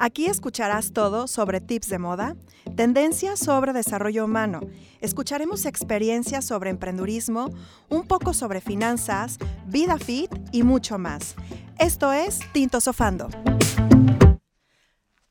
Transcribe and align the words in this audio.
Aquí 0.00 0.26
escucharás 0.26 0.92
todo 0.92 1.26
sobre 1.26 1.60
tips 1.60 1.88
de 1.88 1.98
moda, 1.98 2.36
tendencias 2.76 3.40
sobre 3.40 3.72
desarrollo 3.72 4.26
humano. 4.26 4.60
Escucharemos 5.00 5.66
experiencias 5.66 6.44
sobre 6.44 6.70
emprendurismo, 6.70 7.50
un 7.88 8.06
poco 8.06 8.32
sobre 8.32 8.60
finanzas, 8.60 9.38
vida 9.66 9.98
fit 9.98 10.30
y 10.52 10.62
mucho 10.62 10.98
más. 10.98 11.34
Esto 11.80 12.12
es 12.12 12.38
Tinto 12.52 12.80
Sofando. 12.80 13.28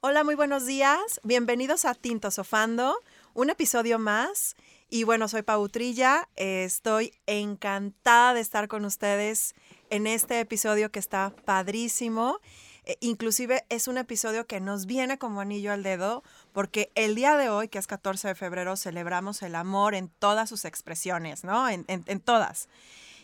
Hola, 0.02 0.26
muy 0.26 0.36
buenos 0.36 0.66
días. 0.66 1.22
Bienvenidos 1.24 1.86
a 1.86 1.96
Tinto 1.96 2.30
Sofando, 2.30 2.98
un 3.34 3.50
episodio 3.50 4.00
más. 4.00 4.58
Y 4.90 5.06
bueno, 5.06 5.30
soy 5.30 5.44
Pau 5.44 5.70
Trilla. 5.70 6.28
Estoy 6.36 7.14
encantada 7.26 8.34
de 8.34 8.42
estar 8.42 8.68
con 8.68 8.84
ustedes 8.84 9.56
en 9.90 10.08
este 10.08 10.42
episodio 10.42 10.92
que 10.92 11.00
está 11.00 11.34
padrísimo. 11.46 12.40
Eh, 12.88 12.98
inclusive 13.02 13.66
es 13.68 13.90
un 13.90 13.98
episodio 13.98 14.48
que 14.48 14.62
nos 14.62 14.86
viene 14.86 15.18
como 15.18 15.42
anillo 15.42 15.74
al 15.74 15.84
dedo 15.84 16.24
porque 16.54 16.90
el 16.96 17.16
día 17.16 17.36
de 17.36 17.50
hoy, 17.50 17.68
que 17.68 17.80
es 17.80 17.86
14 17.86 18.30
de 18.30 18.36
febrero, 18.36 18.78
celebramos 18.78 19.42
el 19.42 19.56
amor 19.56 19.94
en 19.94 20.08
todas 20.08 20.48
sus 20.48 20.64
expresiones, 20.64 21.44
¿no? 21.44 21.68
En, 21.68 21.86
todas. 22.22 22.70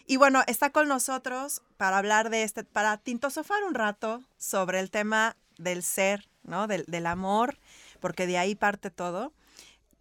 Y 0.06 0.18
bueno, 0.18 0.44
está 0.48 0.72
con 0.72 0.90
nosotros 0.90 1.62
para 1.78 1.98
hablar 1.98 2.30
de 2.30 2.44
este, 2.44 2.66
para 2.66 2.98
tintosofar 2.98 3.64
un 3.64 3.74
rato 3.74 4.22
sobre 4.38 4.82
el 4.82 4.92
tema 4.92 5.38
del 5.58 5.82
ser, 5.82 6.28
¿no? 6.44 6.68
Del, 6.68 6.84
del 6.90 7.06
amor, 7.06 7.58
porque 8.02 8.28
de 8.28 8.38
ahí 8.38 8.56
parte 8.56 8.92
todo. 8.92 9.32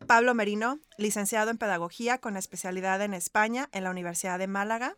Pablo 0.09 0.35
Merino, 0.35 0.81
licenciado 0.99 1.53
en 1.53 1.59
Pedagogía 1.59 2.19
con 2.19 2.37
especialidad 2.37 3.01
en 3.01 3.15
España 3.15 3.69
en 3.71 3.85
la 3.85 3.91
Universidad 3.91 4.41
de 4.41 4.49
Málaga. 4.49 4.97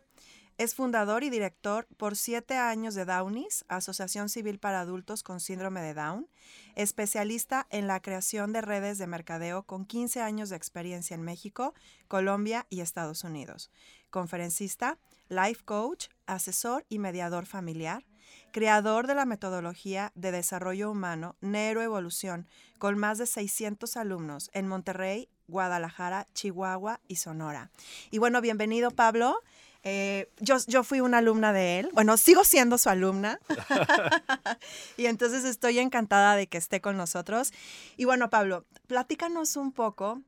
Es 0.57 0.73
fundador 0.73 1.25
y 1.25 1.29
director 1.29 1.85
por 1.97 2.15
siete 2.15 2.55
años 2.55 2.95
de 2.95 3.03
Downies, 3.03 3.65
Asociación 3.67 4.29
Civil 4.29 4.57
para 4.57 4.79
Adultos 4.79 5.21
con 5.21 5.41
Síndrome 5.41 5.81
de 5.81 5.93
Down, 5.93 6.29
especialista 6.75 7.67
en 7.71 7.87
la 7.87 7.99
creación 7.99 8.53
de 8.53 8.61
redes 8.61 8.97
de 8.97 9.05
mercadeo 9.05 9.63
con 9.63 9.85
15 9.85 10.21
años 10.21 10.49
de 10.49 10.55
experiencia 10.55 11.13
en 11.13 11.23
México, 11.23 11.73
Colombia 12.07 12.67
y 12.69 12.79
Estados 12.79 13.25
Unidos, 13.25 13.69
conferencista, 14.11 14.97
life 15.27 15.61
coach, 15.65 16.07
asesor 16.25 16.85
y 16.87 16.99
mediador 16.99 17.47
familiar, 17.47 18.05
creador 18.53 19.07
de 19.07 19.15
la 19.15 19.25
metodología 19.25 20.13
de 20.15 20.31
desarrollo 20.31 20.89
humano 20.89 21.35
Neuroevolución, 21.41 22.47
con 22.77 22.97
más 22.97 23.17
de 23.17 23.25
600 23.25 23.97
alumnos 23.97 24.49
en 24.53 24.69
Monterrey, 24.69 25.27
Guadalajara, 25.47 26.25
Chihuahua 26.33 27.01
y 27.07 27.17
Sonora. 27.17 27.71
Y 28.09 28.19
bueno, 28.19 28.41
bienvenido 28.41 28.91
Pablo. 28.91 29.41
Eh, 29.87 30.31
yo, 30.39 30.57
yo 30.65 30.83
fui 30.83 30.99
una 30.99 31.19
alumna 31.19 31.53
de 31.53 31.77
él, 31.77 31.89
bueno, 31.93 32.17
sigo 32.17 32.43
siendo 32.43 32.79
su 32.79 32.89
alumna 32.89 33.39
y 34.97 35.05
entonces 35.05 35.45
estoy 35.45 35.77
encantada 35.77 36.35
de 36.35 36.47
que 36.47 36.57
esté 36.57 36.81
con 36.81 36.97
nosotros. 36.97 37.53
Y 37.95 38.05
bueno, 38.05 38.31
Pablo, 38.31 38.65
platícanos 38.87 39.55
un 39.55 39.71
poco, 39.71 40.23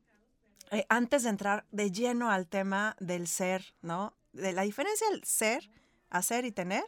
eh, 0.70 0.86
antes 0.90 1.24
de 1.24 1.30
entrar 1.30 1.66
de 1.72 1.92
lleno 1.92 2.30
al 2.30 2.46
tema 2.48 2.96
del 3.00 3.28
ser, 3.28 3.74
¿no? 3.82 4.14
De 4.32 4.54
la 4.54 4.62
diferencia 4.62 5.10
del 5.10 5.24
ser, 5.24 5.72
hacer 6.12 6.46
y 6.46 6.52
tener. 6.52 6.86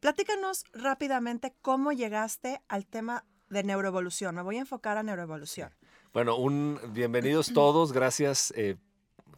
Platícanos 0.00 0.64
rápidamente 0.72 1.54
cómo 1.60 1.92
llegaste 1.92 2.62
al 2.68 2.86
tema 2.86 3.26
de 3.50 3.64
neuroevolución. 3.64 4.34
Me 4.34 4.40
voy 4.40 4.56
a 4.56 4.60
enfocar 4.60 4.96
a 4.96 5.02
neuroevolución. 5.02 5.74
Bueno, 6.14 6.36
un 6.36 6.80
bienvenidos 6.90 7.52
todos, 7.52 7.92
gracias 7.92 8.50
eh, 8.56 8.76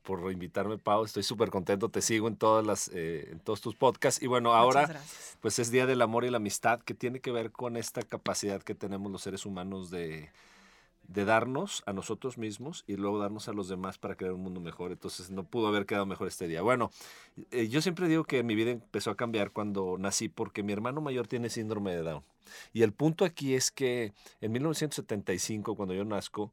por 0.01 0.31
invitarme, 0.33 0.79
Pau. 0.79 1.05
Estoy 1.05 1.23
súper 1.23 1.51
contento, 1.51 1.89
te 1.89 2.03
sigo 2.03 2.29
en, 2.29 2.37
todas 2.37 2.67
las, 2.67 2.91
eh, 2.95 3.29
en 3.33 3.41
todos 3.41 3.61
tus 3.61 3.75
podcasts. 3.75 4.23
Y 4.23 4.27
bueno, 4.27 4.55
ahora 4.55 5.01
pues 5.41 5.59
es 5.59 5.71
Día 5.71 5.87
del 5.87 6.03
Amor 6.03 6.25
y 6.25 6.31
la 6.31 6.39
Amistad, 6.39 6.81
que 6.81 6.95
tiene 6.95 7.21
que 7.21 7.31
ver 7.31 7.53
con 7.53 7.77
esta 7.77 8.03
capacidad 8.03 8.63
que 8.63 8.75
tenemos 8.75 9.11
los 9.13 9.23
seres 9.23 9.47
humanos 9.47 9.91
de, 9.91 10.31
de 11.11 11.25
darnos 11.25 11.83
a 11.87 11.93
nosotros 11.93 12.39
mismos 12.39 12.85
y 12.87 12.97
luego 12.97 13.19
darnos 13.19 13.49
a 13.49 13.53
los 13.53 13.69
demás 13.69 13.99
para 13.99 14.15
crear 14.15 14.33
un 14.33 14.43
mundo 14.43 14.61
mejor. 14.61 14.93
Entonces 14.93 15.31
no 15.31 15.45
pudo 15.45 15.67
haber 15.67 15.85
quedado 15.85 16.07
mejor 16.07 16.29
este 16.29 16.47
día. 16.47 16.63
Bueno, 16.63 16.93
eh, 17.51 17.69
yo 17.69 17.83
siempre 17.83 18.07
digo 18.07 18.25
que 18.25 18.43
mi 18.45 18.55
vida 18.55 18.71
empezó 18.71 19.11
a 19.11 19.17
cambiar 19.17 19.51
cuando 19.51 19.97
nací 19.99 20.29
porque 20.29 20.63
mi 20.63 20.73
hermano 20.73 21.01
mayor 21.01 21.27
tiene 21.27 21.51
síndrome 21.51 21.93
de 21.93 22.03
Down. 22.03 22.23
Y 22.73 22.83
el 22.83 22.93
punto 22.93 23.25
aquí 23.25 23.55
es 23.55 23.71
que 23.73 24.13
en 24.41 24.53
1975, 24.53 25.75
cuando 25.75 25.95
yo 25.95 26.05
nazco, 26.05 26.53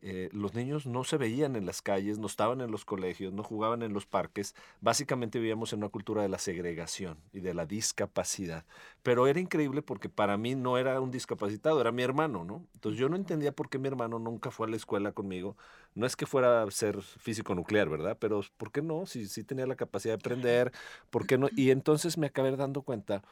eh, 0.00 0.28
los 0.32 0.54
niños 0.54 0.86
no 0.86 1.02
se 1.02 1.16
veían 1.16 1.56
en 1.56 1.66
las 1.66 1.82
calles, 1.82 2.18
no 2.18 2.28
estaban 2.28 2.60
en 2.60 2.70
los 2.70 2.84
colegios, 2.84 3.32
no 3.32 3.42
jugaban 3.42 3.82
en 3.82 3.92
los 3.92 4.06
parques. 4.06 4.54
Básicamente 4.80 5.40
vivíamos 5.40 5.72
en 5.72 5.80
una 5.80 5.88
cultura 5.88 6.22
de 6.22 6.28
la 6.28 6.38
segregación 6.38 7.18
y 7.32 7.40
de 7.40 7.52
la 7.52 7.66
discapacidad. 7.66 8.64
Pero 9.02 9.26
era 9.26 9.40
increíble 9.40 9.82
porque 9.82 10.08
para 10.08 10.36
mí 10.36 10.54
no 10.54 10.78
era 10.78 11.00
un 11.00 11.10
discapacitado, 11.10 11.80
era 11.80 11.90
mi 11.90 12.02
hermano, 12.02 12.44
¿no? 12.44 12.64
Entonces 12.74 13.00
yo 13.00 13.08
no 13.08 13.16
entendía 13.16 13.50
por 13.50 13.68
qué 13.68 13.78
mi 13.78 13.88
hermano 13.88 14.20
nunca 14.20 14.52
fue 14.52 14.68
a 14.68 14.70
la 14.70 14.76
escuela 14.76 15.10
conmigo. 15.12 15.56
No 15.96 16.06
es 16.06 16.14
que 16.14 16.26
fuera 16.26 16.62
a 16.62 16.70
ser 16.70 17.02
físico 17.02 17.54
nuclear, 17.56 17.88
¿verdad? 17.88 18.16
Pero 18.20 18.40
¿por 18.56 18.70
qué 18.70 18.82
no? 18.82 19.04
Si 19.06 19.26
sí 19.26 19.42
tenía 19.42 19.66
la 19.66 19.74
capacidad 19.74 20.12
de 20.14 20.20
aprender, 20.20 20.72
¿por 21.10 21.26
qué 21.26 21.38
no? 21.38 21.48
Y 21.56 21.70
entonces 21.72 22.18
me 22.18 22.28
acabé 22.28 22.54
dando 22.56 22.82
cuenta 22.82 23.22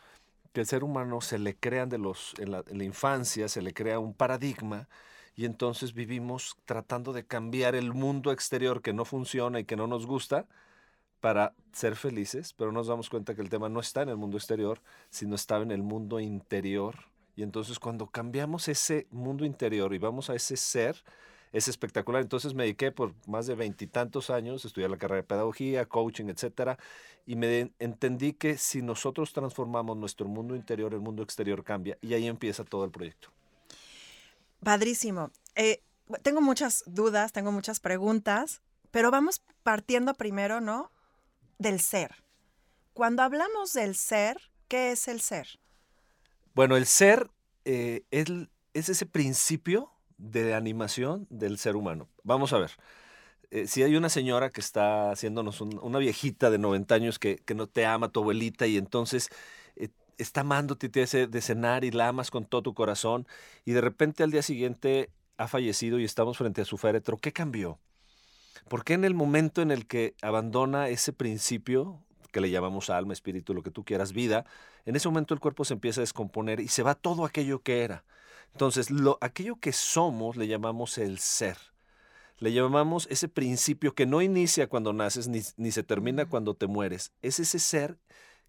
que 0.53 0.62
el 0.62 0.66
ser 0.66 0.82
humano 0.82 1.21
se 1.21 1.38
le 1.38 1.55
crean 1.55 1.88
de 1.91 1.99
los, 1.99 2.34
en 2.38 2.50
la, 2.50 2.65
en 2.66 2.78
la 2.78 2.84
infancia, 2.84 3.47
se 3.49 3.62
le 3.62 3.72
crea 3.72 3.99
un 4.00 4.15
paradigma 4.15 4.88
y 5.37 5.45
entonces 5.45 5.93
vivimos 5.93 6.57
tratando 6.65 7.13
de 7.13 7.27
cambiar 7.27 7.75
el 7.75 7.93
mundo 7.93 8.33
exterior 8.33 8.81
que 8.81 8.95
no 8.95 9.05
funciona 9.05 9.61
y 9.61 9.65
que 9.65 9.77
no 9.77 9.87
nos 9.87 10.07
gusta 10.07 10.47
para 11.21 11.55
ser 11.73 11.95
felices, 11.97 12.55
pero 12.55 12.73
nos 12.73 12.87
damos 12.87 13.11
cuenta 13.11 13.35
que 13.35 13.43
el 13.43 13.51
tema 13.51 13.69
no 13.69 13.81
está 13.81 14.03
en 14.03 14.09
el 14.09 14.17
mundo 14.17 14.39
exterior, 14.39 14.81
sino 15.11 15.35
está 15.35 15.59
en 15.59 15.71
el 15.71 15.83
mundo 15.83 16.21
interior. 16.21 16.97
Y 17.37 17.43
entonces 17.43 17.79
cuando 17.79 18.07
cambiamos 18.07 18.69
ese 18.69 19.07
mundo 19.11 19.45
interior 19.45 19.93
y 19.93 19.99
vamos 19.99 20.31
a 20.31 20.35
ese 20.35 20.57
ser, 20.57 20.97
es 21.53 21.69
espectacular. 21.69 22.23
Entonces 22.23 22.55
me 22.55 22.65
dediqué 22.65 22.93
por 22.93 23.15
más 23.27 23.47
de 23.47 23.55
veintitantos 23.55 24.31
años, 24.31 24.65
estudié 24.65 24.89
la 24.89 24.97
carrera 24.97 25.23
de 25.23 25.29
pedagogía, 25.29 25.85
coaching, 25.87 26.27
etcétera, 26.27 26.79
y 27.27 27.37
me 27.37 27.73
entendí 27.79 28.33
que 28.33 28.57
si 28.57 28.81
nosotros 28.81 29.33
transformamos 29.33 29.97
nuestro 29.97 30.29
mundo 30.29 30.57
interior, 30.57 30.95
el 30.95 31.01
mundo 31.01 31.23
exterior 31.23 31.63
cambia, 31.63 31.99
y 32.01 32.15
ahí 32.15 32.27
empieza 32.27 32.65
todo 32.65 32.85
el 32.85 32.91
proyecto. 32.91 33.36
Padrísimo. 34.66 35.31
Eh, 35.54 35.84
tengo 36.25 36.41
muchas 36.41 36.82
dudas, 36.88 37.31
tengo 37.31 37.53
muchas 37.53 37.78
preguntas, 37.78 38.62
pero 38.91 39.12
vamos 39.12 39.41
partiendo 39.62 40.12
primero, 40.15 40.60
¿no? 40.60 40.91
Del 41.56 41.78
ser. 41.78 42.16
Cuando 42.93 43.22
hablamos 43.22 43.75
del 43.75 43.94
ser, 43.94 44.38
¿qué 44.66 44.91
es 44.91 45.06
el 45.06 45.21
ser? 45.21 45.60
Bueno, 46.53 46.76
el 46.76 46.84
ser 46.84 47.31
eh, 47.65 48.03
es, 48.10 48.28
ese 48.75 49.06
principio 49.06 49.93
de 50.19 50.53
animación 50.53 51.28
del 51.31 51.59
ser 51.59 51.76
humano. 51.76 52.09
Vamos 52.25 52.53
a 52.53 52.59
ver. 52.59 52.72
Eh, 53.53 53.69
si 53.69 53.84
hay 53.84 53.94
una 53.94 54.09
señora 54.09 54.50
que 54.50 54.60
está 54.60 55.12
haciéndonos 55.12 55.60
una 55.60 56.00
viejita 56.00 56.50
de 56.50 56.59
90 56.59 56.93
años 56.93 57.21
que, 57.21 57.37
que, 57.37 57.55
no 57.55 57.69
te 57.69 57.87
ama, 57.87 58.10
tu 58.10 58.19
abuelita, 58.19 58.66
y 58.66 58.78
entonces 58.78 59.28
está 60.19 60.43
amándote, 60.43 60.88
te 60.88 61.03
hace 61.03 61.27
de 61.27 61.41
cenar 61.41 61.84
y 61.84 61.91
la 61.91 62.09
amas 62.09 62.31
con 62.31 62.44
todo 62.44 62.62
tu 62.62 62.75
corazón 62.75 63.27
y 63.65 63.72
de 63.72 63.81
repente 63.81 64.22
al 64.22 64.31
día 64.31 64.43
siguiente 64.43 65.10
ha 65.37 65.49
fallecido 65.49 65.99
y 65.99 66.05
estamos 66.05 66.38
frente 66.38 66.62
a 66.62 66.64
su 66.64 66.79
féretro, 66.79 67.19
¿qué 67.19 67.32
cambió? 67.32 67.79
¿Por 68.69 68.85
qué 68.85 68.94
en 68.94 69.05
el 69.05 69.14
momento 69.14 69.62
en 69.62 69.70
el 69.70 69.87
que 69.87 70.14
abandona 70.23 70.88
ese 70.88 71.12
principio, 71.12 72.02
que 72.32 72.41
le 72.41 72.50
llamamos 72.50 72.91
alma, 72.91 73.12
espíritu, 73.12 73.55
lo 73.55 73.62
que 73.62 73.70
tú 73.70 73.85
quieras, 73.85 74.12
vida, 74.12 74.44
en 74.87 74.96
ese 74.96 75.08
momento 75.08 75.35
el 75.35 75.41
cuerpo 75.41 75.64
se 75.64 75.75
empieza 75.75 76.00
a 76.00 76.02
descomponer 76.02 76.61
y 76.61 76.69
se 76.69 76.82
va 76.82 76.94
todo 76.94 77.25
aquello 77.25 77.61
que 77.61 77.82
era? 77.82 78.05
Entonces, 78.52 78.91
lo, 78.91 79.19
aquello 79.20 79.56
que 79.56 79.73
somos 79.73 80.37
le 80.37 80.49
llamamos 80.49 80.99
el 80.99 81.19
ser. 81.19 81.58
Le 82.38 82.52
llamamos 82.52 83.06
ese 83.11 83.29
principio 83.29 83.94
que 83.94 84.06
no 84.06 84.20
inicia 84.20 84.69
cuando 84.69 84.93
naces 84.93 85.29
ni, 85.29 85.43
ni 85.56 85.73
se 85.73 85.82
termina 85.82 86.26
cuando 86.26 86.55
te 86.55 86.67
mueres. 86.67 87.12
Es 87.23 87.38
ese 87.38 87.58
ser 87.58 87.99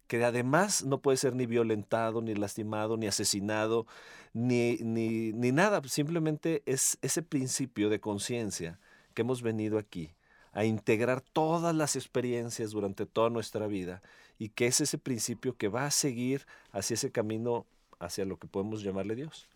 que 0.08 0.24
además 0.24 0.84
no 0.84 1.00
puede 1.00 1.18
ser 1.18 1.34
ni 1.36 1.46
violentado, 1.46 2.20
ni 2.22 2.34
lastimado, 2.34 2.96
ni 2.96 3.06
asesinado, 3.06 3.86
ni, 4.32 4.78
ni, 4.78 5.32
ni 5.32 5.52
nada, 5.52 5.80
simplemente 5.86 6.62
es 6.66 6.98
ese 7.02 7.22
principio 7.22 7.90
de 7.90 8.00
conciencia 8.00 8.80
que 9.14 9.22
hemos 9.22 9.42
venido 9.42 9.78
aquí 9.78 10.14
a 10.52 10.64
integrar 10.64 11.20
todas 11.20 11.74
las 11.74 11.94
experiencias 11.94 12.70
durante 12.70 13.06
toda 13.06 13.30
nuestra 13.30 13.66
vida 13.66 14.02
y 14.38 14.48
que 14.48 14.66
es 14.66 14.80
ese 14.80 14.98
principio 14.98 15.56
que 15.56 15.68
va 15.68 15.84
a 15.84 15.90
seguir 15.90 16.46
hacia 16.72 16.94
ese 16.94 17.12
camino, 17.12 17.66
hacia 17.98 18.24
lo 18.24 18.38
que 18.38 18.48
podemos 18.48 18.82
llamarle 18.82 19.14
Dios. 19.14 19.46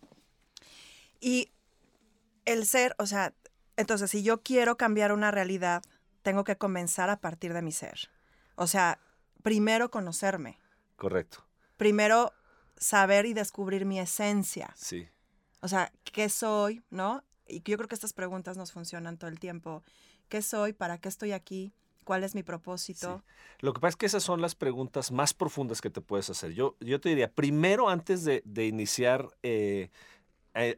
Y 1.18 1.48
el 2.44 2.66
ser, 2.66 2.94
o 2.98 3.06
sea, 3.06 3.32
entonces 3.76 4.10
si 4.10 4.22
yo 4.22 4.42
quiero 4.42 4.76
cambiar 4.76 5.12
una 5.12 5.30
realidad, 5.30 5.82
tengo 6.22 6.44
que 6.44 6.56
comenzar 6.56 7.08
a 7.08 7.20
partir 7.20 7.54
de 7.54 7.62
mi 7.62 7.72
ser. 7.72 8.10
O 8.56 8.66
sea, 8.66 8.98
primero 9.42 9.90
conocerme. 9.90 10.58
Correcto. 10.96 11.44
Primero 11.76 12.32
saber 12.76 13.26
y 13.26 13.34
descubrir 13.34 13.84
mi 13.84 13.98
esencia. 13.98 14.72
Sí. 14.76 15.08
O 15.60 15.68
sea, 15.68 15.92
¿qué 16.04 16.28
soy? 16.28 16.82
¿No? 16.90 17.22
Y 17.46 17.62
yo 17.62 17.76
creo 17.76 17.88
que 17.88 17.94
estas 17.94 18.12
preguntas 18.12 18.56
nos 18.56 18.72
funcionan 18.72 19.18
todo 19.18 19.30
el 19.30 19.38
tiempo. 19.38 19.82
¿Qué 20.28 20.42
soy? 20.42 20.72
¿Para 20.72 20.98
qué 20.98 21.08
estoy 21.08 21.32
aquí? 21.32 21.72
¿Cuál 22.04 22.24
es 22.24 22.34
mi 22.34 22.42
propósito? 22.42 23.22
Lo 23.60 23.72
que 23.72 23.80
pasa 23.80 23.90
es 23.90 23.96
que 23.96 24.06
esas 24.06 24.22
son 24.24 24.40
las 24.40 24.54
preguntas 24.54 25.12
más 25.12 25.34
profundas 25.34 25.80
que 25.80 25.90
te 25.90 26.00
puedes 26.00 26.30
hacer. 26.30 26.52
Yo, 26.52 26.76
yo 26.80 27.00
te 27.00 27.10
diría, 27.10 27.30
primero 27.30 27.88
antes 27.88 28.24
de, 28.24 28.42
iniciar 28.66 29.28
eh, 29.44 29.90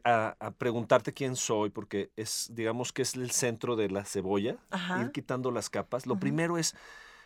a, 0.03 0.53
preguntarte 0.57 1.13
quién 1.13 1.35
soy, 1.35 1.71
porque 1.71 2.11
es, 2.15 2.51
digamos 2.53 2.93
que 2.93 3.01
es 3.01 3.15
el 3.15 3.31
centro 3.31 3.75
de 3.75 3.89
la 3.89 4.05
cebolla, 4.05 4.57
ir 5.01 5.11
quitando 5.11 5.49
las 5.51 5.69
capas, 5.69 6.05
lo 6.05 6.19
primero 6.19 6.59
es, 6.59 6.75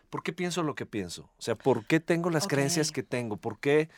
¿por 0.09 0.23
qué 0.23 0.33
pienso 0.33 0.63
lo 0.63 0.75
que 0.75 0.85
pienso? 0.85 1.29
O 1.37 1.41
sea, 1.41 1.55
¿por 1.55 1.85
qué 1.85 1.99
tengo 1.99 2.29
las 2.29 2.47
creencias 2.47 2.91
que 2.91 3.03
tengo? 3.03 3.37
¿Por 3.37 3.59
qué 3.59 3.89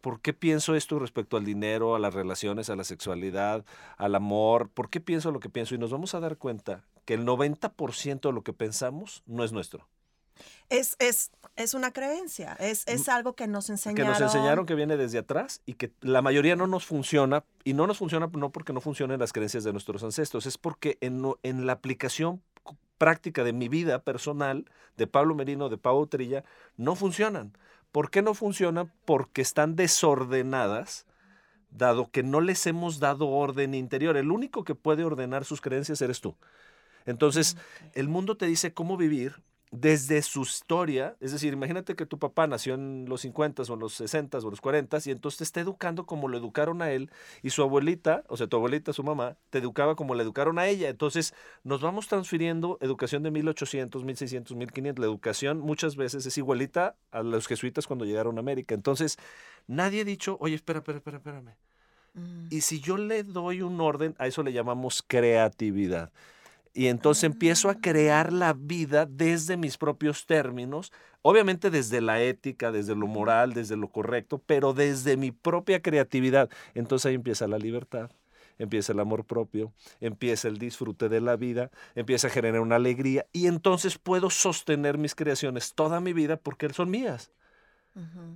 ¿Por 0.00 0.20
qué 0.20 0.32
pienso 0.32 0.74
esto 0.76 0.98
respecto 0.98 1.36
al 1.36 1.44
dinero, 1.44 1.96
a 1.96 1.98
las 1.98 2.14
relaciones, 2.14 2.70
a 2.70 2.76
la 2.76 2.84
sexualidad, 2.84 3.64
al 3.96 4.14
amor? 4.14 4.68
¿Por 4.68 4.90
qué 4.90 5.00
pienso 5.00 5.32
lo 5.32 5.40
que 5.40 5.48
pienso? 5.48 5.74
Y 5.74 5.78
nos 5.78 5.90
vamos 5.90 6.14
a 6.14 6.20
dar 6.20 6.36
cuenta 6.36 6.84
que 7.04 7.14
el 7.14 7.26
90% 7.26 8.20
de 8.20 8.32
lo 8.32 8.42
que 8.42 8.52
pensamos 8.52 9.22
no 9.26 9.42
es 9.42 9.52
nuestro. 9.52 9.88
Es, 10.68 10.94
es, 11.00 11.32
es 11.56 11.74
una 11.74 11.92
creencia, 11.92 12.56
es, 12.60 12.84
es, 12.86 13.08
algo 13.08 13.32
que 13.32 13.48
nos 13.48 13.70
enseñaron. 13.70 14.14
Que 14.14 14.20
nos 14.20 14.34
enseñaron 14.34 14.66
que 14.66 14.76
viene 14.76 14.96
desde 14.96 15.18
atrás 15.18 15.62
y 15.66 15.74
que 15.74 15.90
la 16.00 16.22
mayoría 16.22 16.54
no 16.54 16.68
nos 16.68 16.86
funciona. 16.86 17.42
Y 17.64 17.72
no 17.72 17.88
nos 17.88 17.98
funciona 17.98 18.30
no 18.32 18.50
porque 18.50 18.72
no 18.72 18.80
funcionen 18.80 19.18
las 19.18 19.32
creencias 19.32 19.64
de 19.64 19.72
nuestros 19.72 20.04
ancestros, 20.04 20.46
es 20.46 20.58
porque 20.58 20.96
en, 21.00 21.22
en 21.42 21.66
la 21.66 21.72
aplicación 21.72 22.40
práctica 22.98 23.44
de 23.44 23.52
mi 23.52 23.68
vida 23.68 24.02
personal, 24.02 24.70
de 24.96 25.06
Pablo 25.06 25.34
Merino, 25.34 25.68
de 25.68 25.78
Pau 25.78 26.06
Trilla, 26.06 26.44
no 26.76 26.94
funcionan. 26.94 27.56
¿Por 27.92 28.10
qué 28.10 28.20
no 28.20 28.34
funcionan? 28.34 28.92
Porque 29.04 29.40
están 29.40 29.76
desordenadas, 29.76 31.06
dado 31.70 32.10
que 32.10 32.22
no 32.22 32.40
les 32.40 32.66
hemos 32.66 32.98
dado 32.98 33.28
orden 33.28 33.74
interior. 33.74 34.16
El 34.16 34.30
único 34.30 34.64
que 34.64 34.74
puede 34.74 35.04
ordenar 35.04 35.44
sus 35.44 35.60
creencias 35.60 36.02
eres 36.02 36.20
tú. 36.20 36.36
Entonces, 37.06 37.56
el 37.94 38.08
mundo 38.08 38.36
te 38.36 38.46
dice 38.46 38.74
cómo 38.74 38.96
vivir 38.96 39.42
desde 39.70 40.22
su 40.22 40.42
historia, 40.42 41.16
es 41.20 41.32
decir, 41.32 41.52
imagínate 41.52 41.94
que 41.94 42.06
tu 42.06 42.18
papá 42.18 42.46
nació 42.46 42.74
en 42.74 43.06
los 43.06 43.20
50 43.22 43.62
o 43.62 43.74
en 43.74 43.80
los 43.80 43.94
60 43.94 44.38
o 44.38 44.50
los 44.50 44.60
40 44.60 44.98
y 45.04 45.10
entonces 45.10 45.38
te 45.38 45.44
está 45.44 45.60
educando 45.60 46.06
como 46.06 46.28
lo 46.28 46.38
educaron 46.38 46.80
a 46.80 46.90
él 46.90 47.10
y 47.42 47.50
su 47.50 47.62
abuelita, 47.62 48.24
o 48.28 48.36
sea, 48.36 48.46
tu 48.46 48.56
abuelita, 48.56 48.92
su 48.92 49.02
mamá, 49.02 49.36
te 49.50 49.58
educaba 49.58 49.94
como 49.94 50.14
le 50.14 50.22
educaron 50.22 50.58
a 50.58 50.66
ella. 50.66 50.88
Entonces 50.88 51.34
nos 51.64 51.80
vamos 51.80 52.08
transfiriendo 52.08 52.78
educación 52.80 53.22
de 53.22 53.30
1800, 53.30 54.04
1600, 54.04 54.56
1500. 54.56 55.00
La 55.00 55.06
educación 55.06 55.60
muchas 55.60 55.96
veces 55.96 56.24
es 56.24 56.38
igualita 56.38 56.96
a 57.10 57.22
los 57.22 57.46
jesuitas 57.46 57.86
cuando 57.86 58.04
llegaron 58.04 58.38
a 58.38 58.40
América. 58.40 58.74
Entonces 58.74 59.18
nadie 59.66 60.00
ha 60.00 60.04
dicho, 60.04 60.38
oye, 60.40 60.54
espera, 60.54 60.78
espera, 60.78 60.98
espera, 60.98 61.18
espérame. 61.18 61.54
Mm. 62.14 62.46
Y 62.50 62.62
si 62.62 62.80
yo 62.80 62.96
le 62.96 63.22
doy 63.22 63.60
un 63.60 63.80
orden, 63.80 64.14
a 64.18 64.26
eso 64.26 64.42
le 64.42 64.52
llamamos 64.52 65.04
creatividad. 65.06 66.10
Y 66.74 66.86
entonces 66.86 67.24
empiezo 67.24 67.70
a 67.70 67.80
crear 67.80 68.32
la 68.32 68.52
vida 68.52 69.06
desde 69.06 69.56
mis 69.56 69.76
propios 69.76 70.26
términos, 70.26 70.92
obviamente 71.22 71.70
desde 71.70 72.00
la 72.00 72.22
ética, 72.22 72.70
desde 72.70 72.94
lo 72.94 73.06
moral, 73.06 73.52
desde 73.52 73.76
lo 73.76 73.88
correcto, 73.88 74.40
pero 74.44 74.74
desde 74.74 75.16
mi 75.16 75.32
propia 75.32 75.82
creatividad. 75.82 76.50
Entonces 76.74 77.06
ahí 77.06 77.14
empieza 77.14 77.48
la 77.48 77.58
libertad, 77.58 78.10
empieza 78.58 78.92
el 78.92 79.00
amor 79.00 79.24
propio, 79.24 79.72
empieza 80.00 80.48
el 80.48 80.58
disfrute 80.58 81.08
de 81.08 81.20
la 81.20 81.36
vida, 81.36 81.70
empieza 81.94 82.28
a 82.28 82.30
generar 82.30 82.60
una 82.60 82.76
alegría 82.76 83.26
y 83.32 83.46
entonces 83.46 83.98
puedo 83.98 84.30
sostener 84.30 84.98
mis 84.98 85.14
creaciones 85.14 85.74
toda 85.74 86.00
mi 86.00 86.12
vida 86.12 86.36
porque 86.36 86.68
son 86.72 86.90
mías. 86.90 87.32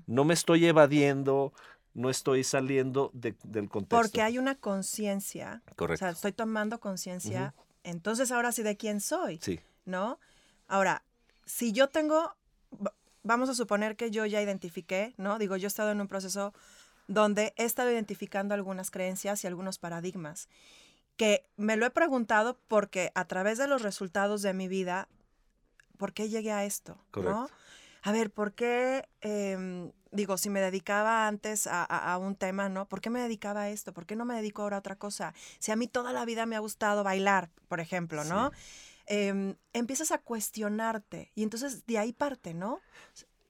No 0.07 0.25
me 0.25 0.35
estoy 0.35 0.67
evadiendo, 0.67 1.53
no 1.95 2.11
estoy 2.11 2.43
saliendo 2.43 3.13
del 3.13 3.37
contexto. 3.69 3.97
Porque 3.97 4.21
hay 4.21 4.39
una 4.39 4.57
conciencia. 4.57 5.63
Correcto. 5.77 6.05
O 6.05 6.09
sea, 6.09 6.11
estoy 6.11 6.33
tomando 6.33 6.81
conciencia 6.81 7.55
entonces 7.85 8.31
ahora 8.31 8.53
sí 8.53 8.63
de 8.63 8.77
quién 8.77 9.01
soy. 9.01 9.39
Sí. 9.43 9.61
¿No? 9.85 10.19
Ahora, 10.69 11.03
si 11.45 11.73
yo 11.73 11.89
tengo, 11.89 12.35
vamos 13.23 13.49
a 13.49 13.55
suponer 13.55 13.97
que 13.97 14.11
yo 14.11 14.25
ya 14.27 14.41
identifiqué, 14.41 15.15
¿no? 15.17 15.39
Digo, 15.39 15.57
yo 15.57 15.67
he 15.67 15.69
estado 15.69 15.91
en 15.91 16.01
un 16.01 16.09
proceso 16.09 16.53
donde 17.09 17.53
he 17.57 17.65
estado 17.65 17.91
identificando 17.91 18.55
algunas 18.55 18.91
creencias 18.91 19.45
y 19.45 19.47
algunos 19.47 19.79
paradigmas, 19.79 20.49
que 21.17 21.45
me 21.57 21.77
lo 21.77 21.85
he 21.85 21.91
preguntado 21.91 22.59
porque 22.69 23.13
a 23.15 23.27
través 23.27 23.59
de 23.59 23.67
los 23.67 23.83
resultados 23.83 24.43
de 24.43 24.55
mi 24.55 24.69
vida, 24.69 25.09
¿por 25.99 26.13
qué 26.13 26.29
llegué 26.29 26.53
a 26.53 26.65
esto? 26.65 26.97
Correcto. 27.11 27.51
A 28.03 28.13
ver, 28.13 28.31
¿por 28.31 28.53
qué 28.53 29.09
em, 29.21 29.93
digo, 30.13 30.37
si 30.37 30.51
me 30.51 30.61
dedicaba 30.61 31.27
antes 31.27 31.67
a, 31.67 32.19
un 32.21 32.37
tema, 32.37 32.69
¿no? 32.69 32.87
¿Por 32.87 33.01
qué 33.01 33.11
me 33.11 33.21
dedicaba 33.21 33.63
a 33.63 33.71
esto? 33.71 33.93
¿Por 33.93 34.07
qué 34.07 34.15
no 34.15 34.25
me 34.25 34.35
dedico 34.35 34.63
ahora 34.63 34.77
a 34.77 34.81
otra 34.81 34.97
cosa? 34.97 35.35
Si 35.59 35.73
a 35.73 35.77
mí 35.77 35.89
toda 35.89 36.13
la 36.13 36.25
vida 36.25 36.47
me 36.47 36.55
ha 36.55 36.61
gustado 36.61 37.03
bailar, 37.03 37.51
por 37.69 37.81
ejemplo, 37.81 38.23
¿no? 38.25 38.53
Em, 39.07 39.57
empiezas 39.73 40.13
a 40.13 40.19
cuestionarte 40.19 41.33
y 41.35 41.43
entonces 41.43 41.85
de 41.87 41.99
ahí 41.99 42.13
parte, 42.13 42.55
¿no? 42.55 42.81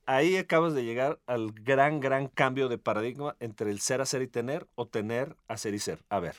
Ahí 0.06 0.36
acabas 0.36 0.74
de 0.74 0.84
llegar 0.84 1.20
al 1.26 1.52
gran, 1.52 2.00
gran 2.00 2.28
cambio 2.28 2.68
de 2.68 2.78
paradigma 2.78 3.36
entre 3.38 3.70
el 3.70 3.80
ser, 3.80 4.00
hacer 4.00 4.22
y 4.22 4.28
tener 4.28 4.66
o 4.74 4.86
tener, 4.86 5.36
hacer 5.48 5.74
y 5.74 5.78
ser. 5.78 6.02
A 6.08 6.20
ver, 6.20 6.36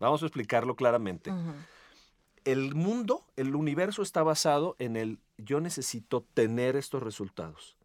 vamos 0.00 0.22
a 0.22 0.26
explicarlo 0.26 0.74
claramente. 0.74 1.32
El 2.44 2.74
mundo, 2.74 3.24
el 3.36 3.54
universo 3.54 4.02
está 4.02 4.22
basado 4.22 4.76
en 4.78 4.96
el 4.96 5.18
yo 5.38 5.60
necesito 5.60 6.22
tener 6.34 6.76
estos 6.76 7.02
resultados 7.02 7.76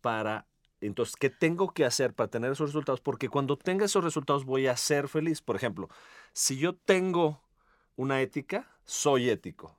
para 0.00 0.46
entonces, 0.86 1.16
¿qué 1.16 1.30
tengo 1.30 1.72
que 1.72 1.84
hacer 1.84 2.14
para 2.14 2.28
tener 2.30 2.52
esos 2.52 2.70
resultados? 2.70 3.00
Porque 3.00 3.28
cuando 3.28 3.56
tenga 3.56 3.84
esos 3.84 4.02
resultados 4.02 4.44
voy 4.44 4.66
a 4.66 4.76
ser 4.76 5.08
feliz. 5.08 5.40
Por 5.40 5.56
ejemplo, 5.56 5.88
si 6.32 6.58
yo 6.58 6.74
tengo 6.74 7.40
una 7.96 8.20
ética, 8.20 8.68
soy 8.84 9.30
ético. 9.30 9.76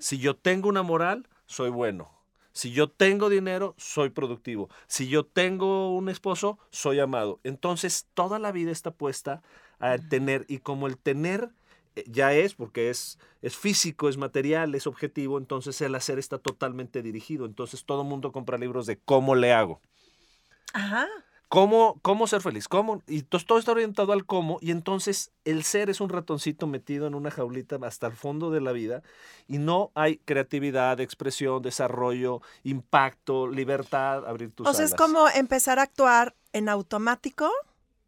Si 0.00 0.18
yo 0.18 0.34
tengo 0.34 0.68
una 0.68 0.82
moral, 0.82 1.28
soy 1.46 1.70
bueno. 1.70 2.10
Si 2.50 2.72
yo 2.72 2.88
tengo 2.88 3.28
dinero, 3.28 3.74
soy 3.78 4.10
productivo. 4.10 4.68
Si 4.88 5.08
yo 5.08 5.24
tengo 5.24 5.94
un 5.94 6.08
esposo, 6.08 6.58
soy 6.70 6.98
amado. 6.98 7.38
Entonces, 7.44 8.08
toda 8.14 8.40
la 8.40 8.50
vida 8.50 8.72
está 8.72 8.90
puesta 8.90 9.42
a 9.78 9.98
tener, 9.98 10.44
y 10.48 10.58
como 10.58 10.88
el 10.88 10.98
tener 10.98 11.50
ya 12.06 12.32
es, 12.32 12.54
porque 12.54 12.90
es, 12.90 13.18
es 13.42 13.56
físico, 13.56 14.08
es 14.08 14.16
material, 14.16 14.74
es 14.74 14.86
objetivo, 14.86 15.38
entonces 15.38 15.80
el 15.80 15.94
hacer 15.94 16.18
está 16.18 16.38
totalmente 16.38 17.02
dirigido. 17.02 17.46
Entonces 17.46 17.84
todo 17.84 18.02
el 18.02 18.08
mundo 18.08 18.32
compra 18.32 18.58
libros 18.58 18.86
de 18.86 18.98
cómo 18.98 19.34
le 19.34 19.52
hago. 19.52 19.80
Ajá. 20.72 21.06
¿Cómo, 21.48 22.00
cómo 22.02 22.26
ser 22.26 22.40
feliz? 22.40 22.66
¿Cómo? 22.66 23.02
Y 23.06 23.22
todo 23.22 23.58
está 23.60 23.70
orientado 23.70 24.12
al 24.12 24.26
cómo, 24.26 24.58
y 24.60 24.72
entonces 24.72 25.30
el 25.44 25.62
ser 25.62 25.88
es 25.88 26.00
un 26.00 26.08
ratoncito 26.08 26.66
metido 26.66 27.06
en 27.06 27.14
una 27.14 27.30
jaulita 27.30 27.78
hasta 27.82 28.08
el 28.08 28.14
fondo 28.14 28.50
de 28.50 28.60
la 28.60 28.72
vida, 28.72 29.02
y 29.46 29.58
no 29.58 29.92
hay 29.94 30.16
creatividad, 30.16 30.98
expresión, 31.00 31.62
desarrollo, 31.62 32.40
impacto, 32.64 33.46
libertad, 33.46 34.26
abrir 34.26 34.50
tus 34.50 34.66
O 34.66 34.74
sea, 34.74 34.84
es 34.84 34.94
como 34.94 35.28
empezar 35.28 35.78
a 35.78 35.82
actuar 35.82 36.34
en 36.52 36.68
automático 36.68 37.48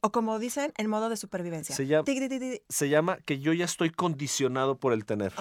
o 0.07 0.13
como 0.13 0.39
dicen, 0.39 0.73
en 0.77 0.89
modo 0.89 1.09
de 1.09 1.17
supervivencia. 1.17 1.75
Se 1.75 2.89
llama, 2.89 3.19
que 3.25 3.41
yo 3.41 3.53
ya 3.53 3.65
estoy 3.65 3.91
condicionado 3.91 4.77
por 4.77 4.93
el 4.93 5.05
tener. 5.05 5.33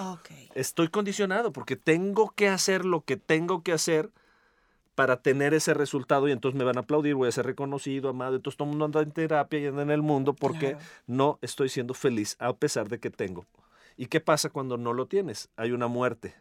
Estoy 0.54 0.88
condicionado 0.88 1.52
porque 1.52 1.76
tengo 1.76 2.32
que 2.34 2.48
hacer 2.48 2.84
lo 2.84 3.02
que 3.02 3.16
tengo 3.16 3.62
que 3.62 3.72
hacer 3.72 4.10
para 4.96 5.22
tener 5.22 5.54
ese 5.54 5.72
resultado 5.72 6.26
y 6.26 6.32
entonces 6.32 6.58
me 6.58 6.64
van 6.64 6.78
a 6.78 6.80
aplaudir, 6.80 7.14
voy 7.14 7.28
a 7.28 7.32
ser 7.32 7.46
reconocido, 7.46 8.08
amado. 8.08 8.34
Entonces 8.36 8.56
todo 8.56 8.66
el 8.66 8.70
mundo 8.70 8.86
anda 8.86 9.02
en 9.02 9.12
terapia 9.12 9.60
y 9.60 9.66
anda 9.66 9.82
en 9.82 9.90
el 9.90 10.02
mundo 10.02 10.32
porque 10.32 10.76
no 11.06 11.38
estoy 11.42 11.68
siendo 11.68 11.94
feliz 11.94 12.34
a 12.40 12.52
pesar 12.54 12.88
de 12.88 12.98
que 12.98 13.10
tengo. 13.10 13.46
¿Y 13.96 14.06
qué 14.06 14.20
pasa 14.20 14.50
cuando 14.50 14.76
no 14.76 14.94
lo 14.94 15.06
tienes? 15.06 15.48
Hay 15.56 15.70
una 15.70 15.86
muerte, 15.86 16.34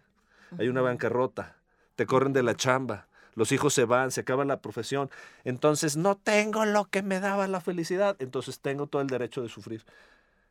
hay 0.57 0.67
una 0.67 0.81
bancarrota, 0.81 1.57
te 1.95 2.07
corren 2.07 2.33
de 2.33 2.41
la 2.41 2.55
chamba, 2.55 3.07
los 3.35 3.51
hijos 3.51 3.73
se 3.73 3.85
van, 3.85 4.11
se 4.11 4.21
acaba 4.21 4.45
la 4.45 4.61
profesión, 4.61 5.09
entonces 5.43 5.97
no 5.97 6.15
tengo 6.15 6.65
lo 6.65 6.85
que 6.85 7.03
me 7.03 7.19
daba 7.19 7.47
la 7.47 7.61
felicidad, 7.61 8.15
entonces 8.19 8.59
tengo 8.59 8.87
todo 8.87 9.01
el 9.01 9.07
derecho 9.07 9.41
de 9.41 9.49
sufrir, 9.49 9.85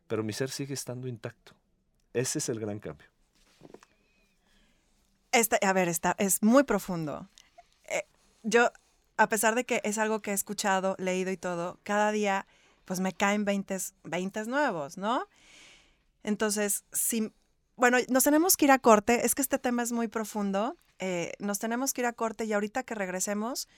pero 0.06 0.22
mi 0.22 0.32
ser 0.32 0.50
sigue 0.50 0.74
estando 0.74 1.08
intacto. 1.08 1.52
Ese 2.12 2.38
es 2.38 2.48
el 2.48 2.60
gran 2.60 2.78
cambio. 2.78 3.08
a 5.32 5.72
ver, 5.72 5.88
es 6.18 6.42
muy 6.42 6.62
profundo. 6.62 7.28
Eh, 7.84 8.06
yo, 8.42 8.70
a 9.16 9.28
pesar 9.28 9.54
de 9.54 9.64
que 9.64 9.80
es 9.82 9.98
algo 9.98 10.22
que 10.22 10.30
he 10.30 10.34
escuchado, 10.34 10.94
leído 10.98 11.32
y 11.32 11.36
todo, 11.36 11.80
cada 11.82 12.12
día 12.12 12.46
pues 12.84 13.00
me 13.00 13.12
caen 13.12 13.44
20, 13.44 13.78
20 14.04 14.44
nuevos, 14.44 14.98
¿no? 14.98 15.26
Entonces, 16.22 16.84
si, 16.92 17.32
bueno, 17.76 17.98
nos 18.08 18.24
tenemos 18.24 18.56
que 18.56 18.66
ir 18.66 18.72
a 18.72 18.78
corte, 18.78 19.26
es 19.26 19.34
que 19.34 19.42
este 19.42 19.58
tema 19.58 19.82
es 19.82 19.92
muy 19.92 20.08
profundo 20.08 20.76
eh, 20.98 21.32
nos 21.38 21.58
tenemos 21.58 21.92
que 21.92 22.02
ir 22.02 22.06
a 22.06 22.12
corte 22.12 22.44
y 22.44 22.52
ahorita 22.52 22.84
que 22.84 22.94
regresemos, 22.94 23.68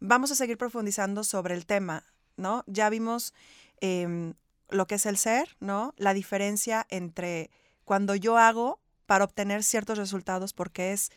vamos 0.00 0.30
a 0.30 0.34
seguir 0.34 0.56
profundizando 0.56 1.24
sobre 1.24 1.54
el 1.54 1.66
tema, 1.66 2.04
¿no? 2.36 2.64
Ya 2.66 2.88
vimos 2.88 3.34
em, 3.80 4.34
lo 4.68 4.86
que 4.86 4.96
es 4.96 5.06
el 5.06 5.16
ser, 5.16 5.56
¿no? 5.60 5.92
La 5.96 6.14
diferencia 6.14 6.86
entre 6.88 7.50
cuando 7.84 8.14
yo 8.14 8.38
hago 8.38 8.80
para 9.06 9.24
obtener 9.24 9.64
ciertos 9.64 9.98
resultados 9.98 10.52
porque 10.52 10.92
es 10.92 11.10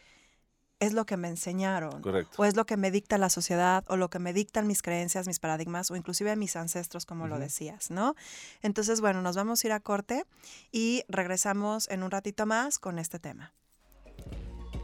es 0.80 0.94
lo 0.94 1.06
que 1.06 1.18
me 1.18 1.28
enseñaron. 1.28 2.02
Correcto. 2.02 2.36
O 2.38 2.46
es 2.46 2.56
lo 2.56 2.66
que 2.66 2.78
me 2.78 2.92
dicta 2.92 3.18
la 3.18 3.30
sociedad, 3.30 3.84
o 3.88 3.98
lo 3.98 4.10
que 4.10 4.20
me 4.20 4.34
dictan 4.34 4.68
mis 4.68 4.82
creencias, 4.82 5.28
mis 5.28 5.40
paradigmas, 5.40 5.90
o 5.92 5.96
inclusive 5.96 6.36
mis 6.36 6.56
ancestros, 6.56 7.06
como 7.06 7.28
lo 7.28 7.40
decías, 7.40 7.92
¿no? 7.92 8.16
Entonces, 8.62 9.02
bueno, 9.02 9.22
nos 9.22 9.36
vamos 9.36 9.64
a 9.64 9.68
ir 9.68 9.74
a 9.74 9.80
corte 9.80 10.26
y 10.72 11.04
regresamos 11.08 11.90
en 11.90 12.04
un 12.04 12.12
ratito 12.12 12.46
más 12.46 12.80
con 12.80 13.00
este 13.00 13.20
tema. 13.20 13.54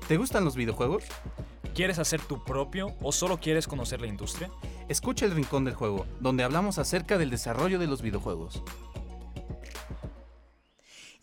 ¿Te 0.08 0.18
gustan 0.18 0.44
los 0.44 0.56
videojuegos? 0.56 1.04
¿Quieres 1.74 2.00
hacer 2.00 2.22
tu 2.22 2.44
propio 2.44 2.96
o 3.02 3.12
solo 3.14 3.40
quieres 3.40 3.68
conocer 3.68 4.02
la 4.02 4.08
industria? 4.08 4.52
Escucha 4.90 5.26
el 5.26 5.32
Rincón 5.32 5.64
del 5.64 5.74
Juego, 5.74 6.06
donde 6.20 6.44
hablamos 6.44 6.78
acerca 6.80 7.18
del 7.18 7.30
desarrollo 7.30 7.80
de 7.80 7.88
los 7.88 8.02
videojuegos. 8.02 8.62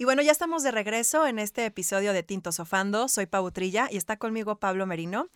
Y 0.01 0.05
bueno, 0.05 0.23
ya 0.23 0.31
estamos 0.31 0.63
de 0.63 0.71
regreso 0.71 1.27
en 1.27 1.41
este 1.41 1.67
episodio 1.67 2.13
de 2.13 2.23
Tinto 2.23 2.53
Sofando. 2.53 3.09
Soy 3.09 3.27
Pau 3.27 3.51
Trilla 3.51 3.89
y 3.91 3.97
está 3.97 4.17
conmigo 4.17 4.61
Pablo 4.61 4.87
Merino. 4.87 5.29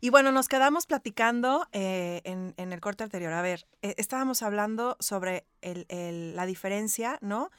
Y 0.00 0.10
bueno, 0.10 0.32
nos 0.32 0.48
quedamos 0.48 0.86
platicando 0.86 1.68
eh, 1.70 2.20
en, 2.24 2.52
el 2.56 2.80
corte 2.80 3.04
anterior. 3.04 3.32
A 3.32 3.42
ver, 3.42 3.68
eh, 3.80 3.94
estábamos 3.96 4.42
hablando 4.42 4.96
sobre 4.98 5.46
la 5.62 6.46
diferencia, 6.46 7.18
¿no? 7.20 7.52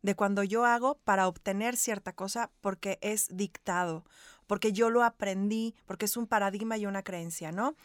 De 0.00 0.14
cuando 0.14 0.42
yo 0.42 0.64
hago 0.64 0.96
para 1.04 1.28
obtener 1.28 1.76
cierta 1.76 2.14
cosa 2.14 2.50
porque 2.62 2.98
es 3.02 3.28
dictado, 3.36 4.06
porque 4.46 4.72
yo 4.72 4.88
lo 4.88 5.04
aprendí, 5.04 5.74
porque 5.84 6.06
es 6.06 6.16
un 6.16 6.26
paradigma 6.26 6.78
y 6.78 6.86
una 6.86 7.02
creencia, 7.02 7.52
¿no? 7.52 7.76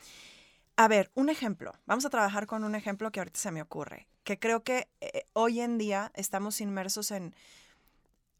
A 0.77 0.88
ver, 0.88 1.11
un 1.15 1.27
ejemplo. 1.27 1.73
Vamos 1.85 2.05
a 2.05 2.09
trabajar 2.09 2.47
con 2.47 2.63
un 2.63 2.75
ejemplo 2.75 3.11
que 3.11 3.19
ahorita 3.19 3.41
se 3.41 3.51
me 3.51 3.61
ocurre, 3.61 4.07
que 4.23 4.39
creo 4.39 4.63
que 4.63 4.88
eh, 5.01 5.25
hoy 5.33 5.59
en 5.59 5.77
día 5.77 6.13
estamos 6.15 6.61
inmersos 6.61 7.11
en 7.11 7.35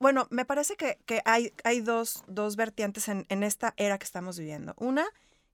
bueno, 0.01 0.25
me 0.31 0.46
parece 0.46 0.75
que, 0.75 0.98
hay, 1.25 1.53
dos, 1.81 2.24
vertientes 2.55 3.08
en, 3.08 3.43
esta 3.43 3.75
era 3.77 4.00
que 4.00 4.03
estamos 4.03 4.39
viviendo. 4.39 4.74
Una, 4.77 5.05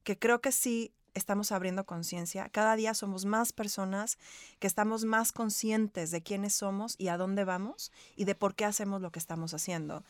que 0.04 0.18
creo 0.18 0.40
que 0.40 0.54
sí 0.54 0.94
estamos 1.16 1.52
abriendo 1.52 1.86
conciencia. 1.86 2.48
Cada 2.48 2.78
día 2.78 2.94
somos 2.94 3.26
más 3.26 3.52
personas 3.52 4.18
que 4.60 4.68
estamos 4.68 5.04
más 5.04 5.34
conscientes 5.34 6.12
de 6.12 6.24
quiénes 6.24 6.54
somos 6.54 6.96
y 6.98 7.10
a 7.10 7.18
dónde 7.18 7.44
vamos 7.44 7.92
y 8.16 8.24
de 8.24 8.36
por 8.36 8.56
qué 8.56 8.64
hacemos 8.64 9.02
lo 9.02 9.12
que 9.12 9.20
estamos 9.20 9.54
haciendo. 9.54 10.06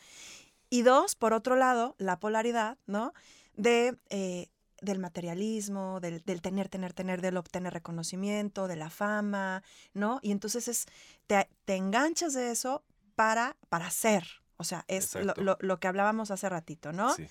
Y 0.69 0.83
dos, 0.83 1.15
por 1.15 1.33
otro 1.33 1.55
lado, 1.55 1.95
la 1.97 2.19
polaridad, 2.19 2.77
¿no? 2.85 3.15
De, 3.55 3.97
eh, 4.11 4.49
del 4.81 4.99
materialismo, 4.99 5.99
del, 5.99 6.21
tener, 6.21 6.69
tener, 6.69 6.93
tener, 6.93 7.21
del 7.21 7.37
obtener 7.37 7.73
reconocimiento, 7.73 8.67
de 8.67 8.75
la 8.75 8.91
fama, 8.91 9.63
¿no? 9.95 10.19
Y 10.21 10.29
entonces 10.29 10.67
es, 10.67 10.85
te 11.25 11.75
enganchas 11.75 12.35
de 12.35 12.51
eso, 12.51 12.83
para, 13.17 13.57
para 13.67 13.89
ser. 13.89 14.25
O 14.57 14.63
sea, 14.63 14.85
es 14.87 15.15
lo, 15.15 15.79
que 15.79 15.87
hablábamos 15.87 16.29
hace 16.29 16.47
ratito, 16.47 16.93
¿no? 16.93 17.13
Sí. 17.15 17.27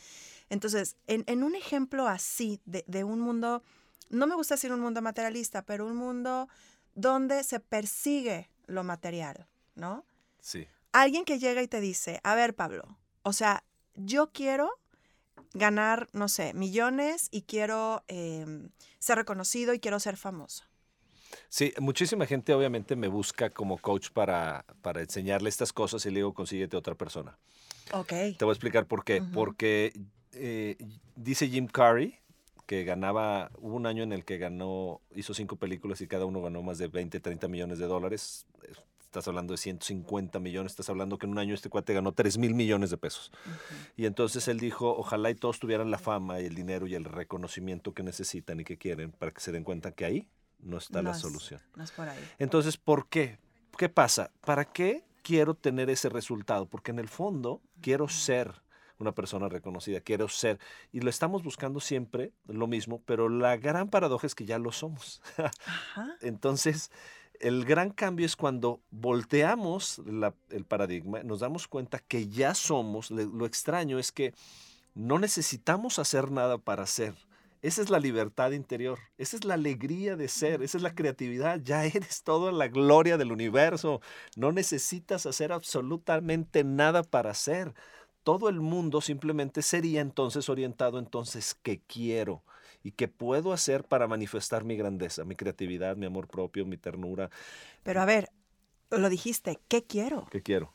Entonces, 0.50 0.96
en, 1.06 1.42
un 1.44 1.54
ejemplo 1.54 2.08
así 2.08 2.60
de, 2.66 3.04
un 3.04 3.20
mundo, 3.20 3.62
no 4.10 4.26
me 4.26 4.34
gusta 4.34 4.54
decir 4.54 4.72
un 4.72 4.80
mundo 4.80 5.00
materialista, 5.00 5.62
pero 5.62 5.86
un 5.86 5.96
mundo 5.96 6.48
donde 6.94 7.44
se 7.44 7.60
persigue 7.60 8.50
lo 8.66 8.82
material, 8.82 9.46
¿no? 9.76 10.04
Sí. 10.40 10.66
Alguien 10.92 11.24
que 11.24 11.38
llega 11.38 11.62
y 11.62 11.68
te 11.68 11.80
dice, 11.80 12.20
a 12.24 12.34
ver, 12.34 12.54
Pablo, 12.54 12.98
o 13.22 13.32
sea, 13.32 13.62
yo 13.94 14.32
quiero 14.32 14.70
ganar, 15.54 16.08
no 16.12 16.28
sé, 16.28 16.52
millones 16.52 17.28
y 17.30 17.42
quiero 17.42 18.04
em, 18.08 18.70
ser 18.98 19.18
reconocido 19.18 19.72
y 19.72 19.78
quiero 19.78 20.00
ser 20.00 20.16
famoso. 20.16 20.64
Sí, 21.48 21.72
muchísima 21.80 22.26
gente 22.26 22.52
obviamente 22.54 22.96
me 22.96 23.08
busca 23.08 23.50
como 23.50 23.78
coach 23.78 24.10
para, 24.10 24.64
para 24.82 25.00
enseñarle 25.00 25.48
estas 25.48 25.72
cosas 25.72 26.04
y 26.06 26.10
le 26.10 26.16
digo, 26.16 26.34
consíguete 26.34 26.76
otra 26.76 26.94
persona. 26.94 27.38
Ok. 27.92 28.08
Te 28.08 28.44
voy 28.44 28.50
a 28.50 28.52
explicar 28.52 28.86
por 28.86 29.04
qué. 29.04 29.22
Porque 29.32 29.92
eh, 30.32 30.76
dice 31.14 31.48
Jim 31.48 31.66
Carrey 31.66 32.18
que 32.66 32.82
ganaba, 32.84 33.50
hubo 33.58 33.76
un 33.76 33.86
año 33.86 34.02
en 34.02 34.12
el 34.12 34.24
que 34.24 34.38
ganó, 34.38 35.00
hizo 35.14 35.34
cinco 35.34 35.56
películas 35.56 36.00
y 36.00 36.08
cada 36.08 36.26
uno 36.26 36.42
ganó 36.42 36.62
más 36.62 36.78
de 36.78 36.88
20, 36.88 37.20
30 37.20 37.46
millones 37.48 37.78
de 37.78 37.86
dólares. 37.86 38.44
Estás 39.00 39.28
hablando 39.28 39.54
de 39.54 39.58
150 39.58 40.40
millones, 40.40 40.72
estás 40.72 40.90
hablando 40.90 41.16
que 41.16 41.26
en 41.26 41.32
un 41.32 41.38
año 41.38 41.54
este 41.54 41.70
cuate 41.70 41.94
ganó 41.94 42.12
3 42.12 42.38
mil 42.38 42.54
millones 42.54 42.90
de 42.90 42.98
pesos. 42.98 43.30
Y 43.96 44.04
entonces 44.04 44.48
él 44.48 44.58
dijo, 44.58 44.94
ojalá 44.96 45.30
y 45.30 45.36
todos 45.36 45.60
tuvieran 45.60 45.90
la 45.90 45.98
fama 45.98 46.40
y 46.40 46.46
el 46.46 46.54
dinero 46.54 46.86
y 46.88 46.96
el 46.96 47.04
reconocimiento 47.04 47.94
que 47.94 48.02
necesitan 48.02 48.60
y 48.60 48.64
que 48.64 48.76
quieren 48.76 49.12
para 49.12 49.30
que 49.30 49.40
se 49.40 49.52
den 49.52 49.62
cuenta 49.62 49.92
que 49.92 50.04
ahí 50.04 50.26
no 50.58 50.78
está 50.78 51.02
la 51.02 51.14
solución. 51.14 51.60
Entonces, 52.38 52.76
¿por 52.76 53.08
qué? 53.08 53.38
¿Qué 53.76 53.88
pasa? 53.88 54.30
¿Para 54.40 54.64
qué 54.64 55.04
quiero 55.22 55.54
tener 55.54 55.90
ese 55.90 56.08
resultado? 56.08 56.66
Porque 56.66 56.90
en 56.90 56.98
el 56.98 57.08
fondo 57.08 57.60
quiero 57.80 58.08
ser 58.08 58.62
una 58.98 59.12
persona 59.12 59.48
reconocida, 59.48 60.00
quiero 60.00 60.28
ser. 60.28 60.58
Y 60.92 61.00
lo 61.00 61.10
estamos 61.10 61.42
buscando 61.42 61.80
siempre, 61.80 62.32
lo 62.46 62.66
mismo, 62.66 63.02
pero 63.04 63.28
la 63.28 63.56
gran 63.56 63.90
paradoja 63.90 64.26
es 64.26 64.34
que 64.34 64.46
ya 64.46 64.58
lo 64.58 64.72
somos. 64.72 65.20
Entonces, 66.20 66.90
el 67.40 67.64
gran 67.64 67.90
cambio 67.90 68.24
es 68.24 68.36
cuando 68.36 68.80
volteamos 68.90 70.00
el 70.50 70.64
paradigma, 70.64 71.22
nos 71.22 71.40
damos 71.40 71.68
cuenta 71.68 71.98
que 71.98 72.28
ya 72.28 72.54
somos, 72.54 73.10
lo 73.10 73.44
extraño 73.46 73.98
es 73.98 74.12
que 74.12 74.32
no 74.94 75.18
necesitamos 75.18 75.98
hacer 75.98 76.30
nada 76.30 76.56
para 76.56 76.86
ser. 76.86 77.14
Esa 77.66 77.82
es 77.82 77.90
la 77.90 77.98
libertad 77.98 78.52
interior, 78.52 79.00
esa 79.18 79.36
es 79.36 79.44
la 79.44 79.54
alegría 79.54 80.14
de 80.14 80.28
ser, 80.28 80.62
esa 80.62 80.78
es 80.78 80.84
la 80.84 80.94
creatividad. 80.94 81.58
Ya 81.64 81.84
eres 81.84 82.22
toda 82.22 82.52
la 82.52 82.68
gloria 82.68 83.18
del 83.18 83.32
universo. 83.32 84.00
No 84.36 84.52
necesitas 84.52 85.26
hacer 85.26 85.50
absolutamente 85.50 86.62
nada 86.62 87.02
para 87.02 87.34
ser. 87.34 87.74
Todo 88.22 88.48
el 88.48 88.60
mundo 88.60 89.00
simplemente 89.00 89.62
sería 89.62 90.00
entonces 90.00 90.48
orientado 90.48 91.00
entonces 91.00 91.56
qué 91.60 91.80
quiero 91.88 92.44
y 92.84 92.92
qué 92.92 93.08
puedo 93.08 93.52
hacer 93.52 93.82
para 93.82 94.06
manifestar 94.06 94.62
mi 94.62 94.76
grandeza, 94.76 95.24
mi 95.24 95.34
creatividad, 95.34 95.96
mi 95.96 96.06
amor 96.06 96.28
propio, 96.28 96.66
mi 96.66 96.76
ternura. 96.76 97.30
Pero 97.82 98.00
a 98.00 98.04
ver, 98.04 98.30
lo 98.92 99.08
dijiste, 99.08 99.58
¿qué 99.66 99.82
quiero? 99.82 100.28
¿Qué 100.30 100.40
quiero? 100.40 100.72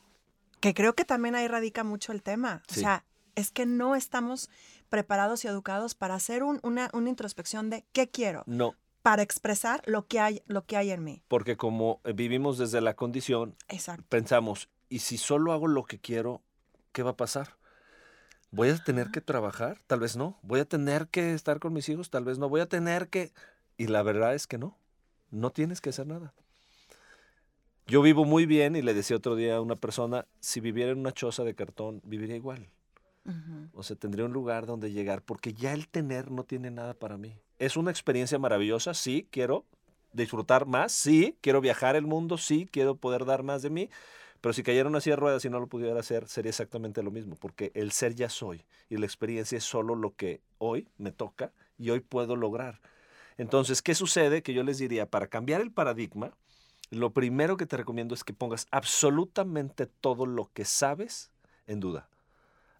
Que 0.60 0.74
creo 0.74 0.94
que 0.94 1.06
también 1.06 1.36
ahí 1.36 1.48
radica 1.48 1.84
mucho 1.84 2.12
el 2.12 2.22
tema. 2.22 2.62
O 2.70 2.74
sea, 2.74 3.06
es 3.34 3.50
que 3.50 3.64
no 3.64 3.96
estamos 3.96 4.50
preparados 4.92 5.42
y 5.46 5.48
educados 5.48 5.94
para 5.94 6.14
hacer 6.14 6.42
una, 6.42 6.90
introspección 6.92 7.70
de 7.70 7.86
qué 7.92 8.10
quiero. 8.10 8.42
No. 8.44 8.74
Para 9.00 9.22
expresar 9.22 9.80
lo 9.86 10.06
que 10.06 10.20
hay, 10.20 10.42
lo 10.46 10.66
que 10.66 10.76
hay 10.76 10.90
en 10.90 11.02
mí. 11.02 11.22
Porque 11.28 11.56
como 11.56 12.02
eh, 12.04 12.12
vivimos 12.12 12.58
desde 12.58 12.82
la 12.82 12.92
condición, 12.92 13.56
pensamos, 14.10 14.68
¿y 14.90 14.98
si 14.98 15.16
solo 15.16 15.54
hago 15.54 15.66
lo 15.66 15.84
que 15.84 15.98
quiero, 15.98 16.42
qué 16.92 17.02
va 17.02 17.12
a 17.12 17.16
pasar? 17.16 17.56
¿Voy 18.50 18.68
a 18.68 18.76
tener 18.76 19.10
que 19.10 19.22
trabajar? 19.22 19.78
Tal 19.86 20.00
vez 20.00 20.14
no. 20.14 20.38
¿Voy 20.42 20.60
a 20.60 20.66
tener 20.66 21.08
que 21.08 21.32
estar 21.32 21.58
con 21.58 21.72
mis 21.72 21.88
hijos? 21.88 22.10
Tal 22.10 22.24
vez 22.24 22.38
no. 22.38 22.50
¿Voy 22.50 22.60
a 22.60 22.66
tener 22.66 23.08
que...? 23.08 23.32
Y 23.78 23.86
la 23.86 24.02
verdad 24.02 24.34
es 24.34 24.46
que 24.46 24.58
no. 24.58 24.76
No 25.30 25.52
tienes 25.52 25.80
que 25.80 25.88
hacer 25.88 26.06
nada. 26.06 26.34
Yo 27.86 28.02
vivo 28.02 28.26
muy 28.26 28.44
bien 28.44 28.76
y 28.76 28.82
le 28.82 28.92
decía 28.92 29.16
otro 29.16 29.36
día 29.36 29.56
a 29.56 29.62
una 29.62 29.76
persona, 29.76 30.26
si 30.40 30.60
viviera 30.60 30.92
en 30.92 30.98
una 30.98 31.12
choza 31.12 31.44
de 31.44 31.54
cartón, 31.54 32.02
viviría 32.04 32.36
igual. 32.36 32.68
O 33.72 33.82
sea, 33.82 33.96
tendría 33.96 34.24
un 34.24 34.32
lugar 34.32 34.66
donde 34.66 34.90
llegar, 34.90 35.22
porque 35.22 35.54
ya 35.54 35.72
el 35.72 35.88
tener 35.88 36.30
no 36.30 36.44
tiene 36.44 36.70
nada 36.70 36.94
para 36.94 37.16
mí. 37.16 37.38
Es 37.58 37.76
una 37.76 37.90
experiencia 37.90 38.38
maravillosa, 38.38 38.94
sí, 38.94 39.28
quiero 39.30 39.64
disfrutar 40.12 40.66
más, 40.66 40.92
sí, 40.92 41.36
quiero 41.40 41.60
viajar 41.60 41.96
el 41.96 42.06
mundo, 42.06 42.36
sí, 42.36 42.68
quiero 42.70 42.96
poder 42.96 43.24
dar 43.24 43.42
más 43.42 43.62
de 43.62 43.70
mí, 43.70 43.90
pero 44.40 44.52
si 44.52 44.62
cayera 44.62 44.88
una 44.88 45.00
silla 45.00 45.16
de 45.16 45.20
ruedas 45.20 45.44
y 45.44 45.50
no 45.50 45.60
lo 45.60 45.68
pudiera 45.68 45.98
hacer, 45.98 46.26
sería 46.28 46.50
exactamente 46.50 47.02
lo 47.02 47.10
mismo, 47.10 47.36
porque 47.36 47.70
el 47.74 47.92
ser 47.92 48.14
ya 48.14 48.28
soy 48.28 48.64
y 48.90 48.96
la 48.96 49.06
experiencia 49.06 49.56
es 49.56 49.64
solo 49.64 49.94
lo 49.94 50.14
que 50.14 50.40
hoy 50.58 50.88
me 50.98 51.12
toca 51.12 51.52
y 51.78 51.90
hoy 51.90 52.00
puedo 52.00 52.36
lograr. 52.36 52.80
Entonces, 53.38 53.80
¿qué 53.80 53.94
sucede? 53.94 54.42
Que 54.42 54.52
yo 54.52 54.64
les 54.64 54.78
diría, 54.78 55.06
para 55.06 55.28
cambiar 55.28 55.60
el 55.60 55.70
paradigma, 55.70 56.32
lo 56.90 57.12
primero 57.12 57.56
que 57.56 57.66
te 57.66 57.76
recomiendo 57.76 58.14
es 58.14 58.24
que 58.24 58.34
pongas 58.34 58.66
absolutamente 58.70 59.86
todo 59.86 60.26
lo 60.26 60.50
que 60.52 60.64
sabes 60.64 61.30
en 61.66 61.80
duda 61.80 62.08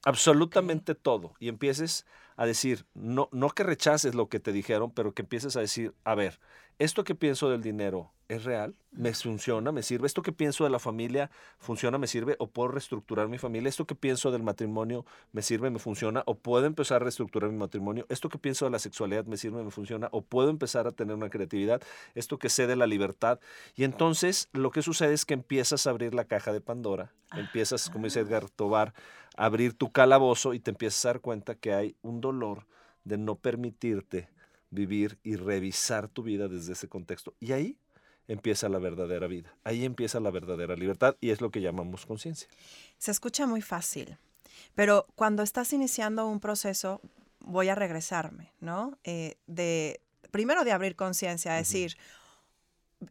absolutamente 0.05 0.95
todo 0.95 1.35
y 1.39 1.49
empieces 1.49 2.07
a 2.37 2.47
decir, 2.47 2.87
no, 2.95 3.29
no 3.33 3.51
que 3.51 3.63
rechaces 3.63 4.15
lo 4.15 4.29
que 4.29 4.41
te 4.41 4.53
dijeron, 4.53 4.91
pero 4.91 5.15
que 5.15 5.23
empieces 5.23 5.57
a 5.57 5.61
decir, 5.61 5.95
a 6.05 6.15
ver, 6.15 6.41
esto 6.83 7.05
que 7.05 7.15
pienso 7.15 7.49
del 7.49 7.63
dinero 7.63 8.11
es 8.29 8.43
real, 8.43 8.75
me 8.91 9.15
funciona, 9.15 9.71
me 9.71 9.85
sirve, 9.85 10.07
esto 10.07 10.23
que 10.23 10.33
pienso 10.33 10.65
de 10.65 10.71
la 10.71 10.81
familia 10.81 11.31
funciona, 11.59 11.97
me 11.97 12.09
sirve, 12.09 12.35
o 12.41 12.49
puedo 12.49 12.69
reestructurar 12.69 13.29
mi 13.29 13.39
familia, 13.39 13.69
esto 13.69 13.87
que 13.87 13.95
pienso 13.95 14.33
del 14.33 14.43
matrimonio 14.43 15.05
me 15.31 15.43
sirve, 15.43 15.71
me 15.71 15.79
funciona, 15.79 16.25
o 16.27 16.35
puedo 16.35 16.67
empezar 16.67 16.97
a 16.97 17.05
reestructurar 17.05 17.51
mi 17.51 17.59
matrimonio, 17.59 18.05
esto 18.09 18.29
que 18.29 18.39
pienso 18.39 18.65
de 18.65 18.73
la 18.73 18.81
sexualidad 18.81 19.27
me 19.27 19.37
sirve, 19.37 19.63
me 19.63 19.71
funciona, 19.71 20.09
o 20.11 20.23
puedo 20.23 20.51
empezar 20.51 20.89
a 20.89 20.91
tener 20.91 21.15
una 21.15 21.31
creatividad, 21.31 21.81
esto 22.17 22.39
que 22.39 22.49
sé 22.49 22.67
de 22.67 22.75
la 22.75 22.89
libertad. 22.89 23.39
Y 23.77 23.85
entonces 23.85 24.49
lo 24.53 24.73
que 24.73 24.83
sucede 24.83 25.15
es 25.15 25.25
que 25.25 25.35
empiezas 25.35 25.87
a 25.87 25.91
abrir 25.91 26.15
la 26.15 26.25
caja 26.25 26.53
de 26.53 26.61
Pandora, 26.61 27.13
empiezas, 27.37 27.91
como 27.91 28.07
dice 28.07 28.21
Edgar 28.21 28.51
Tobar, 28.51 28.93
a 29.37 29.45
abrir 29.45 29.75
tu 29.75 29.93
calabozo 29.93 30.53
y 30.53 30.59
te 30.59 30.73
empiezas 30.73 31.05
a 31.05 31.09
dar 31.11 31.21
cuenta 31.21 31.55
que 31.55 31.75
hay 31.75 31.97
un 32.03 32.21
dolor 32.21 32.67
de 33.05 33.19
no 33.19 33.37
permitirte 33.37 34.29
vivir 34.73 35.19
y 35.23 35.37
revisar 35.37 36.09
tu 36.09 36.23
vida 36.25 36.49
desde 36.49 36.73
ese 36.73 36.89
contexto. 36.89 37.35
Y 37.39 37.53
ahí 37.53 37.79
empieza 38.27 38.69
la 38.69 38.79
verdadera 38.79 39.27
vida. 39.29 39.55
Ahí 39.63 39.85
empieza 39.85 40.19
la 40.19 40.31
verdadera 40.31 40.75
libertad 40.75 41.17
y 41.21 41.31
es 41.31 41.41
lo 41.41 41.51
que 41.51 41.61
llamamos 41.61 42.07
conciencia. 42.07 42.49
Se 42.99 43.11
escucha 43.11 43.47
muy 43.47 43.63
fácil, 43.63 44.17
pero 44.75 45.07
cuando 45.15 45.43
estás 45.43 45.73
iniciando 45.73 46.27
un 46.27 46.41
proceso, 46.41 47.01
voy 47.41 47.69
a 47.69 47.75
regresarme, 47.75 48.53
¿no? 48.61 48.99
Eh, 49.05 49.37
de, 49.47 50.01
primero 50.31 50.65
de 50.65 50.73
abrir 50.73 50.97
conciencia, 50.97 51.53
decir, 51.53 51.97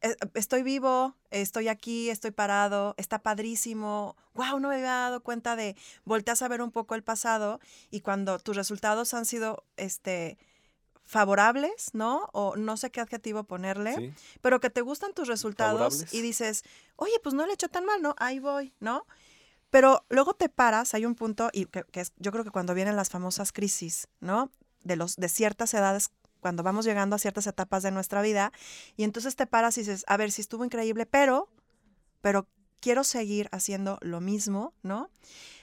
"E- 0.01 0.15
estoy 0.33 0.63
vivo, 0.63 1.15
estoy 1.29 1.67
aquí, 1.67 2.09
estoy 2.09 2.31
parado, 2.31 2.95
está 2.97 3.19
padrísimo, 3.19 4.15
wow, 4.33 4.59
no 4.59 4.69
me 4.69 4.75
había 4.75 4.87
dado 4.87 5.21
cuenta 5.21 5.55
de, 5.55 5.75
volteas 6.05 6.41
a 6.41 6.47
ver 6.47 6.61
un 6.61 6.71
poco 6.71 6.95
el 6.95 7.03
pasado 7.03 7.59
y 7.91 7.99
cuando 7.99 8.39
tus 8.39 8.55
resultados 8.55 9.13
han 9.13 9.25
sido, 9.25 9.65
este, 9.77 10.37
favorables, 11.05 11.89
¿no? 11.93 12.29
O 12.33 12.55
no 12.55 12.77
sé 12.77 12.91
qué 12.91 13.01
adjetivo 13.01 13.43
ponerle, 13.43 13.95
¿sí? 13.95 14.13
pero 14.41 14.59
que 14.59 14.69
te 14.69 14.81
gustan 14.81 15.13
tus 15.13 15.27
resultados 15.27 15.95
Favorables. 15.95 16.13
y 16.13 16.21
dices, 16.21 16.63
oye, 16.95 17.13
pues 17.21 17.35
no 17.35 17.45
le 17.45 17.51
he 17.51 17.53
hecho 17.53 17.69
tan 17.69 17.85
mal, 17.85 18.01
¿no? 18.01 18.15
Ahí 18.17 18.39
voy, 18.39 18.73
¿no? 18.79 19.05
Pero 19.69 20.05
luego 20.09 20.33
te 20.33 20.49
paras, 20.49 20.93
hay 20.93 21.05
un 21.05 21.15
punto, 21.15 21.49
y 21.53 21.65
que, 21.65 21.83
que 21.85 22.01
es, 22.01 22.13
yo 22.17 22.31
creo 22.31 22.43
que 22.43 22.51
cuando 22.51 22.73
vienen 22.73 22.95
las 22.95 23.09
famosas 23.09 23.51
crisis, 23.51 24.07
¿no? 24.19 24.51
De, 24.83 24.95
los, 24.95 25.15
de 25.15 25.29
ciertas 25.29 25.73
edades, 25.73 26.11
cuando 26.39 26.63
vamos 26.63 26.85
llegando 26.85 27.15
a 27.15 27.19
ciertas 27.19 27.47
etapas 27.47 27.83
de 27.83 27.91
nuestra 27.91 28.21
vida, 28.21 28.51
y 28.97 29.03
entonces 29.03 29.35
te 29.35 29.47
paras 29.47 29.77
y 29.77 29.81
dices, 29.81 30.03
a 30.07 30.17
ver, 30.17 30.31
si 30.31 30.41
estuvo 30.41 30.65
increíble, 30.65 31.05
pero, 31.05 31.49
pero 32.21 32.47
quiero 32.81 33.03
seguir 33.03 33.47
haciendo 33.51 33.97
lo 34.01 34.19
mismo, 34.19 34.73
¿no? 34.83 35.09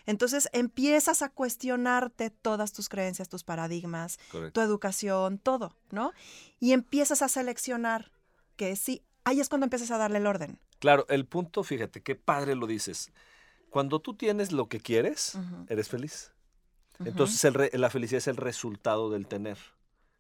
Entonces 0.07 0.49
empiezas 0.53 1.21
a 1.21 1.29
cuestionarte 1.29 2.31
todas 2.31 2.73
tus 2.73 2.89
creencias, 2.89 3.29
tus 3.29 3.45
paradigmas, 3.45 4.19
Correcto. 4.31 4.59
tu 4.61 4.65
educación, 4.67 5.39
todo, 5.39 5.77
¿no? 5.91 6.13
Y 6.61 6.73
empiezas 6.73 7.21
a 7.21 7.29
seleccionar 7.29 8.11
que 8.57 8.75
sí, 8.77 9.03
ahí 9.25 9.41
es 9.41 9.49
cuando 9.51 9.67
empiezas 9.67 9.91
a 9.91 9.99
darle 9.99 10.19
el 10.19 10.27
orden. 10.27 10.59
Claro, 10.79 11.05
el 11.11 11.27
punto, 11.27 11.63
fíjate, 11.63 12.03
qué 12.03 12.15
padre 12.15 12.55
lo 12.55 12.67
dices. 12.67 13.13
Cuando 13.69 14.01
tú 14.01 14.15
tienes 14.15 14.51
lo 14.53 14.69
que 14.69 14.81
quieres, 14.81 15.37
eres 15.69 15.89
feliz. 15.89 16.33
Entonces 17.05 17.45
el 17.45 17.55
re- 17.55 17.71
la 17.75 17.91
felicidad 17.91 18.19
es 18.19 18.29
el 18.29 18.37
resultado 18.37 19.11
del 19.11 19.27
tener. 19.27 19.59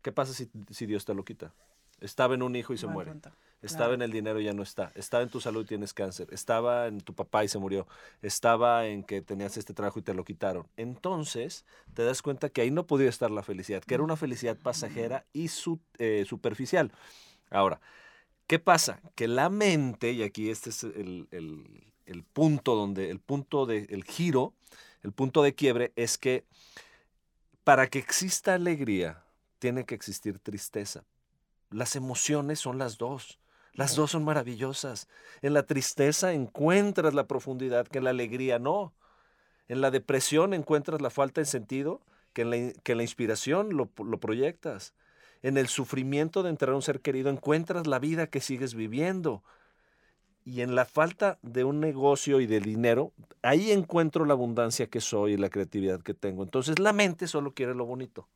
¿Qué 0.03 0.13
pasa 0.13 0.33
si, 0.35 0.51
si 0.71 0.85
Dios 0.87 1.05
te 1.07 1.15
lo 1.15 1.25
quita? 1.25 1.55
Estaba 2.01 2.35
en 2.35 2.43
un 2.43 2.55
hijo 2.57 2.73
y 2.75 2.79
se 2.79 2.87
Buen 2.87 2.95
muere. 2.95 3.11
punto. 3.13 3.33
Estaba 3.61 3.95
en 3.95 4.03
el 4.03 4.13
dinero 4.13 4.41
y 4.41 4.45
ya 4.45 4.53
no 4.53 4.63
está. 4.63 4.93
Estaba 4.95 5.23
en 5.25 5.31
tu 5.31 5.41
salud 5.41 5.65
y 5.65 5.67
tienes 5.67 5.93
cáncer. 5.93 6.29
Estaba 6.33 6.87
en 6.87 7.01
tu 7.01 7.13
papá 7.15 7.43
y 7.45 7.49
se 7.49 7.59
murió. 7.59 7.89
Estaba 8.23 8.87
en 8.87 9.03
que 9.03 9.21
tenías 9.21 9.57
este 9.57 9.75
trabajo 9.75 9.99
y 9.99 10.03
te 10.03 10.15
lo 10.15 10.25
quitaron. 10.25 10.69
Entonces 10.77 11.65
te 11.95 12.05
das 12.05 12.23
cuenta 12.23 12.51
que 12.51 12.61
ahí 12.61 12.71
no 12.71 12.87
podía 12.87 13.09
estar 13.09 13.31
la 13.33 13.43
felicidad, 13.43 13.83
que 13.83 13.95
era 13.95 14.05
una 14.05 14.17
felicidad 14.17 14.57
pasajera 14.57 15.25
y 15.33 15.49
su- 15.49 15.81
eh, 15.99 16.25
superficial. 16.27 16.93
Ahora, 17.51 17.81
¿qué 18.47 18.61
pasa? 18.61 19.01
Que 19.17 19.27
la 19.27 19.49
mente, 19.51 20.13
y 20.13 20.23
aquí 20.23 20.51
este 20.51 20.71
es 20.71 20.85
el, 20.85 21.27
el- 21.33 21.85
el 22.07 22.23
punto 22.23 22.75
donde, 22.77 23.11
el 23.11 23.19
punto 23.19 23.67
de, 23.67 23.87
el 23.91 24.05
giro, 24.05 24.55
el 25.03 25.13
punto 25.13 25.43
de 25.43 25.55
quiebre 25.55 25.93
es 25.97 26.17
que 26.17 26.45
para 27.65 27.89
que 27.89 27.99
exista 27.99 28.55
alegría, 28.55 29.23
tiene 29.59 29.85
que 29.85 29.95
existir 29.95 30.39
tristeza. 30.39 31.05
Las 31.71 31.97
emociones 31.97 32.61
son 32.61 32.79
las 32.79 32.97
dos. 32.97 33.39
Las 33.79 33.95
dos 33.95 34.11
son 34.11 34.25
maravillosas. 34.25 35.07
En 35.41 35.55
la 35.55 35.63
tristeza 35.63 36.33
encuentras 36.33 37.15
la 37.15 37.29
profundidad 37.29 37.87
que 37.87 37.99
en 37.99 38.05
la 38.05 38.11
alegría 38.11 38.59
no. 38.59 38.93
En 39.69 39.81
la 39.81 39.93
depresión 39.93 40.53
encuentras 40.53 41.01
la 41.01 41.11
falta 41.11 41.41
de 41.41 41.45
sentido 41.45 42.01
que 42.33 42.43
en 42.43 42.51
la, 42.51 42.73
que 42.83 42.93
en 42.93 42.99
la 42.99 43.05
inspiración 43.05 43.77
lo, 43.77 43.89
lo 44.05 44.19
proyectas. 44.19 44.95
En 45.43 45.57
el 45.57 45.69
sufrimiento 45.69 46.43
de 46.43 46.51
enterrar 46.51 46.73
a 46.73 46.77
un 46.77 46.83
ser 46.83 47.01
querido 47.01 47.31
encuentras 47.31 47.87
la 47.87 48.01
vida 48.01 48.27
que 48.27 48.41
sigues 48.41 48.75
viviendo. 48.75 49.45
Y 50.45 50.63
en 50.63 50.75
la 50.75 50.85
falta 50.85 51.39
de 51.43 51.63
un 51.63 51.79
negocio 51.79 52.41
y 52.41 52.47
de 52.49 52.59
dinero, 52.59 53.13
ahí 53.43 53.71
encuentro 53.71 54.25
la 54.25 54.33
abundancia 54.33 54.89
que 54.89 55.01
soy 55.01 55.35
y 55.35 55.37
la 55.37 55.51
creatividad 55.51 56.03
que 56.03 56.15
tengo. 56.15 56.43
Entonces 56.43 56.81
la 56.81 56.93
mente 56.93 57.29
solo 57.29 57.55
quiere 57.55 57.77
lo 57.77 57.87
bonito. 57.87 58.27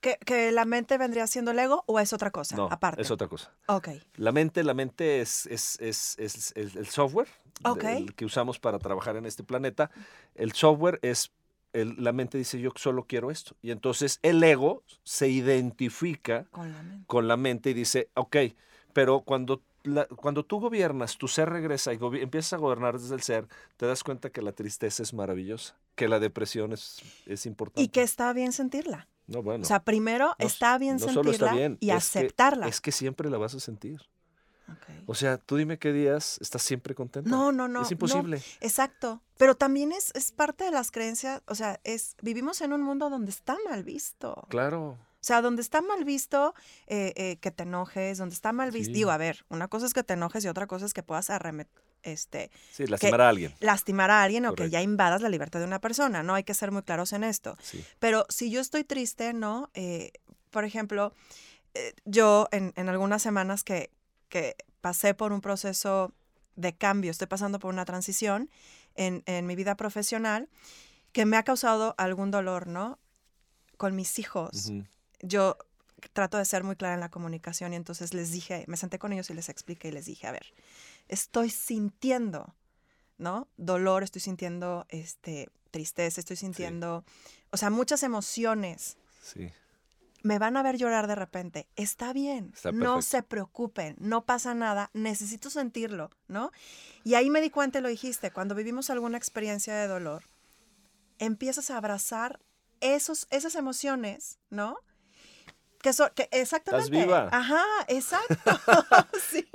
¿Que, 0.00 0.18
que 0.24 0.52
la 0.52 0.64
mente 0.64 0.98
vendría 0.98 1.26
siendo 1.26 1.50
el 1.50 1.58
ego 1.58 1.84
o 1.86 1.98
es 2.00 2.12
otra 2.12 2.30
cosa? 2.30 2.56
No, 2.56 2.68
aparte. 2.70 3.02
es 3.02 3.10
otra 3.10 3.28
cosa. 3.28 3.52
Ok. 3.66 3.88
La 4.16 4.32
mente, 4.32 4.62
la 4.64 4.74
mente 4.74 5.20
es, 5.20 5.46
es, 5.46 5.78
es- 5.80 6.16
es- 6.18 6.52
el 6.56 6.86
software 6.86 7.28
Ok. 7.64 7.82
del 7.82 8.14
que 8.14 8.24
usamos 8.24 8.58
para 8.58 8.78
trabajar 8.78 9.16
en 9.16 9.26
este 9.26 9.42
planeta. 9.42 9.90
El 10.34 10.52
software 10.52 10.98
es, 11.02 11.32
el- 11.72 11.96
la 12.02 12.12
mente 12.12 12.38
dice 12.38 12.60
yo 12.60 12.70
solo 12.76 13.04
quiero 13.06 13.30
esto. 13.30 13.56
Y 13.62 13.70
entonces 13.70 14.18
el 14.22 14.42
ego 14.42 14.82
se 15.02 15.28
identifica 15.28 16.44
Con 16.50 16.72
la 16.72 16.82
mente. 16.82 17.04
con 17.06 17.28
la 17.28 17.36
mente 17.36 17.70
y 17.70 17.74
dice, 17.74 18.08
ok, 18.14 18.36
pero 18.92 19.20
cuando, 19.22 19.62
la- 19.82 20.06
cuando 20.06 20.44
tú 20.44 20.60
gobiernas, 20.60 21.16
tu 21.18 21.28
ser 21.28 21.48
regresa 21.50 21.92
y 21.92 21.98
empiezas 22.20 22.52
a 22.54 22.56
gobernar 22.58 22.98
desde 22.98 23.14
el 23.14 23.22
ser, 23.22 23.46
te 23.76 23.86
das 23.86 24.02
cuenta 24.04 24.30
que 24.30 24.42
la 24.42 24.52
tristeza 24.52 25.02
es 25.02 25.12
maravillosa, 25.12 25.76
que 25.94 26.08
la 26.08 26.18
depresión 26.18 26.72
es, 26.72 27.02
es 27.26 27.46
importante. 27.46 27.82
Y 27.82 27.88
que 27.88 28.02
está 28.02 28.32
bien 28.32 28.52
sentirla. 28.52 29.08
No, 29.26 29.42
bueno, 29.42 29.62
O 29.62 29.66
sea, 29.66 29.80
primero 29.80 30.34
no- 30.38 30.46
está 30.46 30.76
bien 30.78 30.94
no 30.94 30.98
sentirla 31.00 31.22
solo 31.22 31.30
está 31.32 31.52
bien, 31.52 31.78
y 31.80 31.90
es 31.90 32.10
que- 32.10 32.18
aceptarla. 32.18 32.68
es 32.68 32.80
que 32.80 32.92
siempre 32.92 33.30
la 33.30 33.38
vas 33.38 33.54
a 33.54 33.60
sentir. 33.60 34.00
O 35.06 35.14
sea, 35.14 35.38
tú 35.38 35.56
dime 35.56 35.78
qué 35.78 35.92
días 35.92 36.38
estás 36.40 36.62
siempre 36.62 36.94
contenta. 36.96 37.30
No, 37.30 37.52
no, 37.52 37.68
no. 37.68 37.82
Es 37.82 37.90
no. 37.90 37.94
imposible. 37.94 38.42
Exacto. 38.60 39.22
Pero 39.38 39.54
también 39.54 39.92
es, 39.92 40.10
es 40.16 40.32
parte 40.32 40.64
de 40.64 40.72
las 40.72 40.90
creencias, 40.90 41.42
o 41.46 41.54
sea, 41.54 41.78
es 41.84 42.16
vivimos 42.22 42.60
en 42.60 42.72
un 42.72 42.82
mundo 42.82 43.08
donde 43.08 43.30
está 43.30 43.56
mal 43.68 43.84
visto. 43.84 44.44
Claro. 44.48 44.98
O 44.98 44.98
sea, 45.26 45.42
donde 45.42 45.62
está 45.62 45.82
mal 45.82 46.04
visto 46.04 46.54
eh, 46.88 47.12
eh, 47.16 47.36
que 47.40 47.52
te 47.52 47.62
enojes, 47.62 48.18
donde 48.18 48.34
está 48.34 48.52
mal 48.52 48.72
visto. 48.72 48.88
Sí. 48.88 48.94
Digo, 48.94 49.10
a 49.12 49.16
ver, 49.16 49.44
una 49.48 49.68
cosa 49.68 49.86
es 49.86 49.94
que 49.94 50.02
te 50.02 50.14
enojes 50.14 50.44
y 50.44 50.48
otra 50.48 50.66
cosa 50.66 50.86
es 50.86 50.94
que 50.94 51.02
puedas 51.04 51.30
arremet 51.30 51.68
este, 52.06 52.50
Sí, 52.72 52.86
lastimar 52.86 53.20
a 53.20 53.28
alguien. 53.28 53.54
lastimar 53.60 54.10
a 54.10 54.22
alguien 54.22 54.46
o 54.46 54.54
que 54.54 54.70
ya 54.70 54.80
invadas 54.82 55.20
la 55.22 55.28
libertad 55.28 55.60
de 55.60 55.66
una 55.66 55.80
persona, 55.80 56.22
¿no? 56.22 56.34
Hay 56.34 56.44
que 56.44 56.54
ser 56.54 56.70
muy 56.72 56.82
claros 56.82 57.12
en 57.12 57.24
esto. 57.24 57.56
Sí. 57.62 57.84
Pero 57.98 58.24
si 58.28 58.50
yo 58.50 58.60
estoy 58.60 58.84
triste, 58.84 59.32
¿no? 59.32 59.70
Eh, 59.74 60.12
por 60.50 60.64
ejemplo, 60.64 61.12
eh, 61.74 61.94
yo 62.04 62.48
en, 62.52 62.72
en 62.76 62.88
algunas 62.88 63.20
semanas 63.22 63.62
que, 63.64 63.90
que 64.28 64.56
pasé 64.80 65.12
por 65.14 65.32
un 65.32 65.40
proceso 65.40 66.12
de 66.54 66.74
cambio, 66.74 67.10
estoy 67.10 67.26
pasando 67.26 67.58
por 67.58 67.72
una 67.72 67.84
transición 67.84 68.48
en, 68.94 69.22
en 69.26 69.46
mi 69.46 69.56
vida 69.56 69.76
profesional 69.76 70.48
que 71.12 71.26
me 71.26 71.36
ha 71.36 71.42
causado 71.42 71.94
algún 71.98 72.30
dolor, 72.30 72.66
¿no? 72.66 72.98
Con 73.76 73.94
mis 73.94 74.18
hijos. 74.18 74.70
Yo 75.20 75.56
trato 76.12 76.38
de 76.38 76.44
ser 76.44 76.62
muy 76.62 76.76
clara 76.76 76.94
en 76.94 77.00
la 77.00 77.10
comunicación 77.10 77.72
y 77.72 77.76
entonces 77.76 78.14
les 78.14 78.30
dije, 78.30 78.64
me 78.68 78.76
senté 78.76 78.98
con 78.98 79.12
ellos 79.12 79.28
y 79.30 79.34
les 79.34 79.48
expliqué 79.48 79.88
y 79.88 79.92
les 79.92 80.06
dije, 80.06 80.26
a 80.26 80.32
ver, 80.32 80.46
estoy 81.08 81.50
sintiendo, 81.50 82.54
¿no? 83.18 83.48
Dolor, 83.56 84.02
estoy 84.02 84.20
sintiendo 84.20 84.86
este, 84.88 85.48
tristeza, 85.70 86.20
estoy 86.20 86.36
sintiendo, 86.36 87.04
o 87.50 87.56
sea, 87.56 87.70
muchas 87.70 88.02
emociones. 88.02 88.96
Sí. 89.22 89.50
Me 90.22 90.38
van 90.38 90.56
a 90.56 90.62
ver 90.62 90.76
llorar 90.76 91.06
de 91.06 91.14
repente. 91.14 91.68
Está 91.76 92.12
bien, 92.12 92.52
Está 92.54 92.72
no 92.72 93.02
se 93.02 93.22
preocupen, 93.22 93.94
no 93.98 94.24
pasa 94.24 94.54
nada, 94.54 94.90
necesito 94.92 95.50
sentirlo, 95.50 96.10
¿no? 96.26 96.50
Y 97.04 97.14
ahí 97.14 97.30
me 97.30 97.40
di 97.40 97.50
cuenta, 97.50 97.80
lo 97.80 97.88
dijiste, 97.88 98.32
cuando 98.32 98.54
vivimos 98.54 98.90
alguna 98.90 99.18
experiencia 99.18 99.74
de 99.74 99.86
dolor, 99.86 100.24
empiezas 101.18 101.70
a 101.70 101.76
abrazar 101.76 102.40
esos, 102.80 103.26
esas 103.30 103.54
emociones, 103.54 104.38
¿no? 104.50 104.78
Que 105.86 105.92
son, 105.92 106.10
que 106.16 106.28
exactamente. 106.32 106.90
viva. 106.90 107.28
Ajá, 107.30 107.62
exacto. 107.86 108.34
sí. 109.30 109.46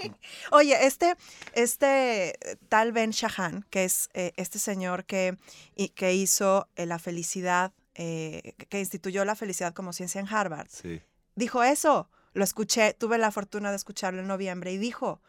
Oye, 0.51 0.85
este, 0.87 1.17
este 1.51 2.29
eh, 2.51 2.55
tal 2.69 2.93
Ben 2.93 3.11
Shahan, 3.11 3.65
que 3.69 3.83
es 3.83 4.09
eh, 4.13 4.31
este 4.37 4.57
señor 4.57 5.03
que, 5.03 5.37
y- 5.75 5.89
que 5.89 6.13
hizo 6.13 6.69
eh, 6.77 6.85
la 6.85 6.99
felicidad, 6.99 7.73
eh, 7.95 8.53
que- 8.57 8.65
que 8.65 8.79
instituyó 8.79 9.25
la 9.25 9.35
felicidad 9.35 9.73
como 9.73 9.91
ciencia 9.91 10.21
en 10.21 10.27
Harvard, 10.33 10.69
Sí. 10.69 11.01
dijo 11.35 11.63
eso. 11.63 12.09
Lo 12.33 12.45
escuché, 12.45 12.93
tuve 12.93 13.17
la 13.17 13.29
fortuna 13.31 13.71
de 13.71 13.75
escucharlo 13.75 14.21
en 14.21 14.27
noviembre 14.27 14.71
y 14.71 14.77
dijo, 14.77 15.19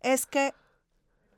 es 0.00 0.24
que, 0.24 0.54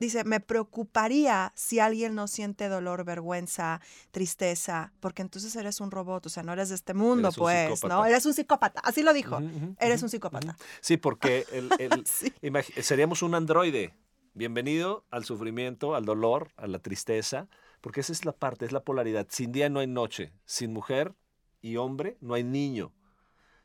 dice, 0.01 0.23
me 0.25 0.39
preocuparía 0.41 1.53
si 1.55 1.79
alguien 1.79 2.15
no 2.15 2.27
siente 2.27 2.67
dolor, 2.67 3.05
vergüenza, 3.05 3.79
tristeza, 4.11 4.91
porque 4.99 5.21
entonces 5.21 5.55
eres 5.55 5.79
un 5.79 5.91
robot, 5.91 6.25
o 6.25 6.29
sea, 6.29 6.43
no 6.43 6.51
eres 6.51 6.69
de 6.69 6.75
este 6.75 6.93
mundo, 6.93 7.29
Eres 7.29 7.37
pues, 7.37 7.83
¿no? 7.85 8.05
Eres 8.05 8.25
un 8.25 8.33
psicópata, 8.33 8.81
así 8.83 9.03
lo 9.03 9.13
dijo. 9.13 9.39
Eres 9.79 10.03
un 10.03 10.09
psicópata. 10.09 10.57
Sí, 10.81 10.97
porque 10.97 11.45
el, 11.53 11.69
el- 11.79 12.05
Sí. 12.05 12.33
seríamos 12.81 13.21
un 13.21 13.35
androide. 13.35 13.93
Bienvenido 14.33 15.05
al 15.11 15.23
sufrimiento, 15.25 15.93
al 15.93 16.05
dolor, 16.05 16.51
a 16.55 16.65
la 16.67 16.79
tristeza, 16.79 17.47
porque 17.81 17.99
esa 17.99 18.11
es 18.13 18.25
la 18.25 18.31
parte, 18.31 18.65
es 18.65 18.71
la 18.71 18.83
polaridad. 18.83 19.27
Sin 19.29 19.51
día 19.51 19.69
no 19.69 19.79
hay 19.79 19.87
noche, 19.87 20.33
sin 20.45 20.73
mujer 20.73 21.15
y 21.61 21.75
hombre 21.77 22.17
no 22.21 22.33
hay 22.33 22.43
niño. 22.43 22.91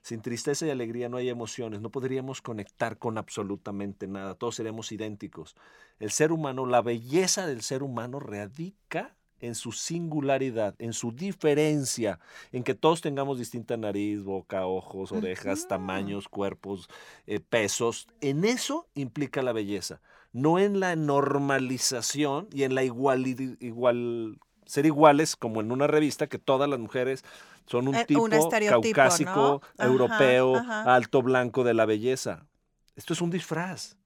Sin 0.06 0.22
tristeza 0.22 0.64
y 0.64 0.70
alegría 0.70 1.08
no 1.08 1.16
hay 1.16 1.28
emociones, 1.28 1.80
no 1.80 1.90
podríamos 1.90 2.40
conectar 2.40 2.96
con 2.96 3.18
absolutamente 3.18 4.06
nada, 4.06 4.36
todos 4.36 4.54
seríamos 4.54 4.92
idénticos. 4.92 5.56
El 5.98 6.12
ser 6.12 6.30
humano, 6.30 6.64
la 6.64 6.80
belleza 6.80 7.44
del 7.44 7.60
ser 7.60 7.82
humano 7.82 8.20
radica 8.20 9.16
en 9.40 9.56
su 9.56 9.72
singularidad, 9.72 10.76
en 10.78 10.92
su 10.92 11.10
diferencia, 11.10 12.20
en 12.52 12.62
que 12.62 12.76
todos 12.76 13.00
tengamos 13.00 13.40
distinta 13.40 13.76
nariz, 13.76 14.22
boca, 14.22 14.64
ojos, 14.68 15.10
orejas, 15.10 15.66
tamaños, 15.66 16.28
cuerpos, 16.28 16.88
eh, 17.26 17.40
pesos. 17.40 18.06
En 18.20 18.44
eso 18.44 18.86
implica 18.94 19.42
la 19.42 19.52
belleza, 19.52 20.00
no 20.32 20.60
en 20.60 20.78
la 20.78 20.94
normalización 20.94 22.46
y 22.52 22.62
en 22.62 22.76
la 22.76 22.84
igual, 22.84 23.26
igual 23.58 24.38
ser 24.66 24.86
iguales 24.86 25.34
como 25.34 25.60
en 25.60 25.72
una 25.72 25.88
revista 25.88 26.26
que 26.28 26.38
todas 26.38 26.68
las 26.68 26.78
mujeres 26.78 27.24
son 27.66 27.88
un 27.88 27.94
Eh, 27.94 28.04
tipo 28.04 28.22
un 28.22 28.30
caucásico, 28.30 29.30
¿no? 29.34 29.60
Ajá, 29.78 29.86
europeo, 29.86 30.56
ajá. 30.56 30.94
alto, 30.94 31.22
blanco 31.22 31.64
de 31.64 31.74
la 31.74 31.86
belleza. 31.86 32.46
Esto 32.94 33.12
es 33.12 33.20
un 33.20 33.30
disfraz. 33.30 33.96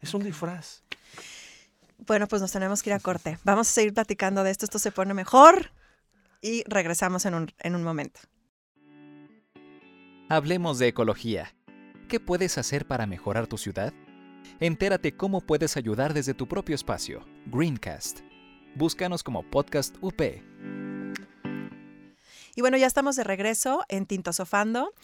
Es 0.00 0.14
un 0.14 0.22
disfraz. 0.22 0.82
Bueno, 2.06 2.26
pues 2.28 2.42
nos 2.42 2.52
tenemos 2.52 2.82
que 2.82 2.90
ir 2.90 2.94
a 2.94 3.00
corte. 3.00 3.38
Vamos 3.44 3.68
a 3.68 3.72
seguir 3.72 3.94
platicando 3.94 4.44
de 4.44 4.50
esto. 4.50 4.64
Esto 4.64 4.78
se 4.78 4.92
pone 4.92 5.14
mejor 5.14 5.72
y 6.42 6.62
regresamos 6.68 7.24
en 7.26 7.34
un, 7.34 7.52
en 7.58 7.74
un 7.74 7.82
momento. 7.82 8.20
Hablemos 10.28 10.78
de 10.78 10.88
ecología. 10.88 11.54
¿Qué 12.08 12.20
puedes 12.20 12.58
hacer 12.58 12.86
para 12.86 13.06
mejorar 13.06 13.46
tu 13.46 13.58
ciudad? 13.58 13.92
Entérate 14.60 15.16
cómo 15.16 15.40
puedes 15.40 15.76
ayudar 15.76 16.14
desde 16.14 16.34
tu 16.34 16.46
propio 16.46 16.74
espacio. 16.74 17.24
Greencast. 17.46 18.20
Búscanos 18.74 19.22
como 19.22 19.42
Podcast 19.42 19.96
UP. 20.00 20.20
Y 22.56 22.62
bueno, 22.62 22.78
ya 22.78 22.86
estamos 22.86 23.16
de 23.16 23.22
regreso 23.22 23.84
en 23.88 24.06
Tinto 24.06 24.32
Sofando. 24.32 24.94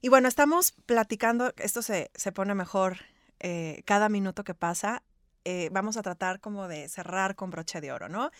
Y 0.00 0.08
bueno, 0.08 0.28
estamos 0.28 0.72
platicando, 0.86 1.52
esto 1.58 1.82
se, 1.82 2.10
se 2.14 2.32
pone 2.32 2.54
mejor 2.54 2.96
eh, 3.38 3.82
cada 3.84 4.08
minuto 4.08 4.44
que 4.44 4.54
pasa. 4.54 5.02
Eh, 5.44 5.68
vamos 5.72 5.98
a 5.98 6.02
tratar 6.02 6.40
como 6.40 6.68
de 6.68 6.88
cerrar 6.88 7.36
con 7.36 7.50
broche 7.50 7.82
de 7.82 7.92
oro, 7.92 8.08
¿no? 8.08 8.30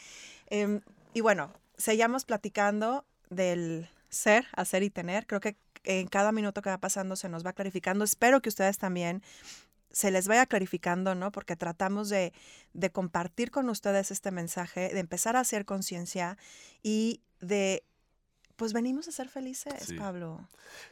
Em, 0.46 0.80
y 1.12 1.20
bueno, 1.20 1.52
seguimos 1.76 2.24
platicando 2.24 3.04
del 3.28 3.90
ser, 4.08 4.46
hacer 4.56 4.82
y 4.82 4.88
tener. 4.88 5.26
Creo 5.26 5.40
que 5.40 5.58
en 5.84 6.08
cada 6.08 6.32
minuto 6.32 6.62
que 6.62 6.70
va 6.70 6.78
pasando 6.78 7.14
se 7.14 7.28
nos 7.28 7.44
va 7.44 7.52
clarificando. 7.52 8.04
Espero 8.04 8.40
que 8.40 8.48
ustedes 8.48 8.78
también 8.78 9.22
se 9.90 10.10
les 10.10 10.28
vaya 10.28 10.46
clarificando, 10.46 11.14
¿no? 11.14 11.30
Porque 11.30 11.56
tratamos 11.56 12.08
de, 12.08 12.32
de 12.72 12.90
compartir 12.90 13.50
con 13.50 13.68
ustedes 13.68 14.10
este 14.10 14.30
mensaje, 14.30 14.88
de 14.94 15.00
empezar 15.00 15.36
a 15.36 15.40
hacer 15.40 15.66
conciencia 15.66 16.38
y 16.82 17.20
de, 17.40 17.84
pues 18.56 18.72
venimos 18.72 19.06
a 19.08 19.12
ser 19.12 19.28
felices, 19.28 19.74
Sí. 19.86 19.96
Pablo. 19.96 20.40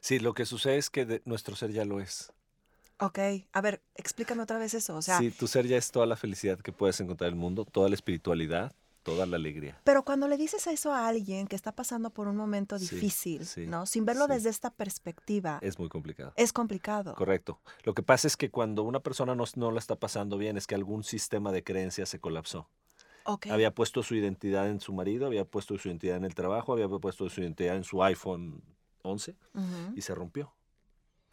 Sí, 0.00 0.18
lo 0.18 0.34
que 0.34 0.46
sucede 0.46 0.76
es 0.78 0.90
que 0.90 1.04
de- 1.04 1.22
nuestro 1.24 1.56
ser 1.56 1.72
ya 1.72 1.84
lo 1.84 2.00
es. 2.00 2.32
Ok, 3.00 3.18
a 3.52 3.60
ver, 3.60 3.82
explícame 3.96 4.42
otra 4.42 4.58
vez 4.58 4.72
eso. 4.74 4.94
O 4.96 5.02
sea, 5.02 5.18
sí, 5.18 5.30
tu 5.30 5.48
ser 5.48 5.66
ya 5.66 5.76
es 5.76 5.90
toda 5.90 6.06
la 6.06 6.16
felicidad 6.16 6.58
que 6.60 6.70
puedes 6.72 7.00
encontrar 7.00 7.28
en 7.28 7.34
el 7.34 7.40
mundo, 7.40 7.64
toda 7.64 7.88
la 7.88 7.94
espiritualidad, 7.96 8.72
toda 9.02 9.26
la 9.26 9.36
alegría. 9.36 9.78
pero 9.84 10.02
cuando 10.04 10.28
le 10.28 10.36
dices 10.38 10.66
eso 10.68 10.92
a 10.94 11.08
alguien 11.08 11.46
que 11.46 11.56
está 11.56 11.72
pasando 11.72 12.10
por 12.10 12.28
un 12.28 12.36
momento 12.36 12.78
difícil, 12.78 13.44
sí, 13.44 13.66
¿no? 13.66 13.84
Sin 13.84 14.04
verlo 14.06 14.26
sí. 14.26 14.32
desde 14.34 14.48
esta 14.48 14.70
perspectiva, 14.70 15.58
es, 15.60 15.70
Es 15.74 15.78
muy 15.78 15.88
complicado. 15.88 16.32
complicado. 16.54 17.14
Correcto. 17.14 17.60
Lo 17.82 17.94
que 17.94 18.02
pasa 18.02 18.28
es 18.28 18.36
que 18.36 18.50
cuando 18.50 18.82
una 18.84 19.00
persona 19.00 19.34
no, 19.34 19.44
no 19.56 19.70
la 19.72 19.78
está 19.80 19.96
pasando 19.96 20.38
bien 20.38 20.56
es 20.56 20.66
que 20.66 20.74
algún 20.74 21.02
sistema 21.04 21.50
de 21.52 21.64
creencias 21.64 22.08
se 22.08 22.20
colapsó. 22.20 22.68
Ok. 23.24 23.46
Había 23.46 23.74
puesto 23.74 24.02
su 24.02 24.14
identidad 24.14 24.68
en 24.68 24.80
su 24.80 24.92
marido, 24.92 25.26
había 25.26 25.44
puesto 25.44 25.76
su 25.78 25.88
identidad 25.88 26.16
en 26.16 26.24
el 26.24 26.34
trabajo, 26.34 26.72
había 26.72 26.88
puesto 26.88 27.28
su 27.28 27.40
identidad 27.40 27.76
en 27.76 27.84
su 27.84 28.02
iPhone 28.02 28.62
11 29.02 29.36
Ujú, 29.54 29.92
y 29.96 30.00
se 30.02 30.14
rompió. 30.14 30.52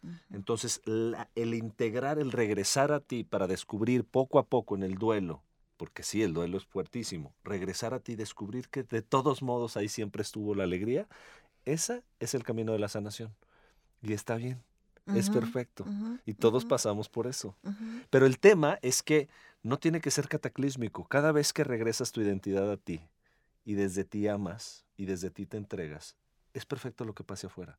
ujú. 0.02 0.12
Entonces, 0.32 0.80
la- 0.84 1.28
el 1.34 1.54
integrar, 1.54 2.18
el 2.18 2.32
regresar 2.32 2.92
a 2.92 3.00
ti 3.00 3.24
para 3.24 3.46
descubrir 3.46 4.04
poco 4.04 4.38
a 4.38 4.46
poco 4.46 4.74
en 4.74 4.82
el 4.82 4.94
duelo, 4.96 5.42
porque 5.76 6.02
sí, 6.02 6.22
el 6.22 6.32
duelo 6.32 6.56
es 6.56 6.64
fuertísimo, 6.64 7.34
regresar 7.44 7.92
a 7.94 8.00
ti, 8.00 8.14
descubrir 8.16 8.68
que 8.68 8.82
de 8.82 9.02
todos 9.02 9.42
modos 9.42 9.76
ahí 9.76 9.88
siempre 9.88 10.22
estuvo 10.22 10.54
la 10.54 10.64
alegría, 10.64 11.08
esa 11.64 12.02
es 12.20 12.34
el 12.34 12.44
camino 12.44 12.72
de 12.72 12.78
la 12.78 12.88
sanación. 12.88 13.34
Y 14.02 14.12
está 14.14 14.36
bien, 14.36 14.62
es 15.14 15.28
Ujú, 15.28 15.40
perfecto. 15.40 15.84
ujú, 15.84 16.18
Y 16.26 16.34
todos 16.34 16.64
pasamos 16.64 17.08
por 17.08 17.26
eso. 17.26 17.56
Pero 18.10 18.26
el 18.26 18.38
tema 18.38 18.78
es 18.82 19.02
que 19.02 19.28
no 19.62 19.78
tiene 19.78 20.00
que 20.00 20.10
ser 20.10 20.28
cataclísmico. 20.28 21.06
Cada 21.08 21.32
vez 21.32 21.52
que 21.52 21.64
regresas 21.64 22.12
tu 22.12 22.20
identidad 22.20 22.70
a 22.70 22.76
ti 22.76 23.08
y 23.64 23.74
desde 23.74 24.04
ti 24.04 24.26
amas 24.28 24.84
y 24.96 25.06
desde 25.06 25.30
ti 25.30 25.46
te 25.46 25.56
entregas, 25.56 26.16
es 26.52 26.66
perfecto 26.66 27.04
lo 27.04 27.14
que 27.14 27.24
pase 27.24 27.46
afuera. 27.46 27.78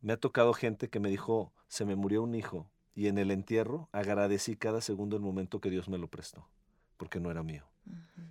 Me 0.00 0.12
ha 0.12 0.16
tocado 0.16 0.52
gente 0.52 0.88
que 0.88 1.00
me 1.00 1.08
dijo, 1.08 1.52
se 1.68 1.84
me 1.84 1.96
murió 1.96 2.22
un 2.22 2.34
hijo 2.34 2.70
y 2.94 3.08
en 3.08 3.18
el 3.18 3.30
entierro 3.30 3.88
agradecí 3.92 4.56
cada 4.56 4.80
segundo 4.80 5.16
el 5.16 5.22
momento 5.22 5.60
que 5.60 5.70
Dios 5.70 5.88
me 5.88 5.98
lo 5.98 6.08
prestó, 6.08 6.46
porque 6.96 7.20
no 7.20 7.30
era 7.30 7.42
mío. 7.42 7.64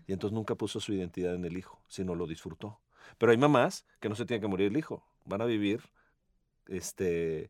Y 0.08 0.14
entonces 0.14 0.34
nunca 0.34 0.56
puso 0.56 0.80
su 0.80 0.94
identidad 0.94 1.36
en 1.36 1.46
el 1.46 1.58
hijo, 1.58 1.82
sino 1.88 2.16
lo 2.16 2.28
disfrutó. 2.28 2.80
Pero 3.18 3.32
hay 3.32 3.38
mamás 3.38 3.86
que 4.00 4.10
no 4.10 4.16
se 4.16 4.26
tiene 4.26 4.42
que 4.42 4.48
morir 4.48 4.68
el 4.68 4.78
hijo, 4.78 5.04
van 5.26 5.42
a 5.42 5.46
vivir 5.46 5.82
este, 6.68 7.50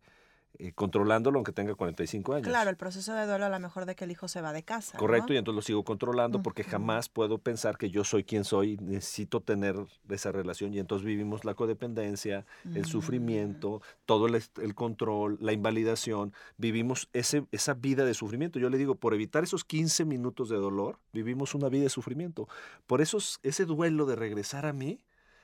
eh, 0.59 0.73
controlándolo 0.73 1.37
aunque 1.37 1.51
tenga 1.51 1.75
45 1.75 2.33
años. 2.33 2.47
Claro, 2.47 2.69
el 2.69 2.77
proceso 2.77 3.13
de 3.13 3.25
duelo 3.25 3.45
a 3.45 3.49
lo 3.49 3.59
mejor 3.59 3.85
de 3.85 3.95
que 3.95 4.03
el 4.03 4.11
hijo 4.11 4.27
se 4.27 4.41
va 4.41 4.53
de 4.53 4.63
casa. 4.63 4.97
Correcto, 4.97 5.27
¿no? 5.29 5.35
y 5.35 5.37
entonces 5.37 5.55
lo 5.55 5.61
sigo 5.61 5.83
controlando 5.83 6.41
porque 6.43 6.63
jamás 6.63 7.09
puedo 7.09 7.37
pensar 7.37 7.77
que 7.77 7.89
yo 7.89 8.03
soy 8.03 8.23
quien 8.23 8.43
soy, 8.43 8.77
necesito 8.77 9.41
tener 9.41 9.75
esa 10.09 10.31
relación 10.31 10.73
y 10.73 10.79
entonces 10.79 11.05
vivimos 11.05 11.45
la 11.45 11.53
codependencia, 11.53 12.45
el 12.65 12.81
Mm. 12.81 12.85
sufrimiento, 12.85 13.81
todo 14.05 14.27
el, 14.27 14.75
control, 14.75 15.37
la 15.41 15.53
invalidación, 15.53 16.33
vivimos 16.57 17.09
ese, 17.13 17.45
esa 17.51 17.73
vida 17.73 18.05
de 18.05 18.13
sufrimiento. 18.13 18.59
Yo 18.59 18.69
le 18.69 18.77
digo, 18.77 18.95
por 18.95 19.13
evitar 19.13 19.43
esos 19.43 19.63
15 19.63 20.05
minutos 20.05 20.49
de 20.49 20.57
dolor, 20.57 20.99
vivimos 21.13 21.55
una 21.55 21.69
vida 21.69 21.83
de 21.83 21.89
sufrimiento. 21.89 22.47
Por 22.87 23.01
eso 23.01 23.17
es- 23.17 23.39
ese 23.43 23.65
duelo 23.65 24.05
de 24.05 24.15
regresar 24.15 24.65
a 24.65 24.73
mí 24.73 25.03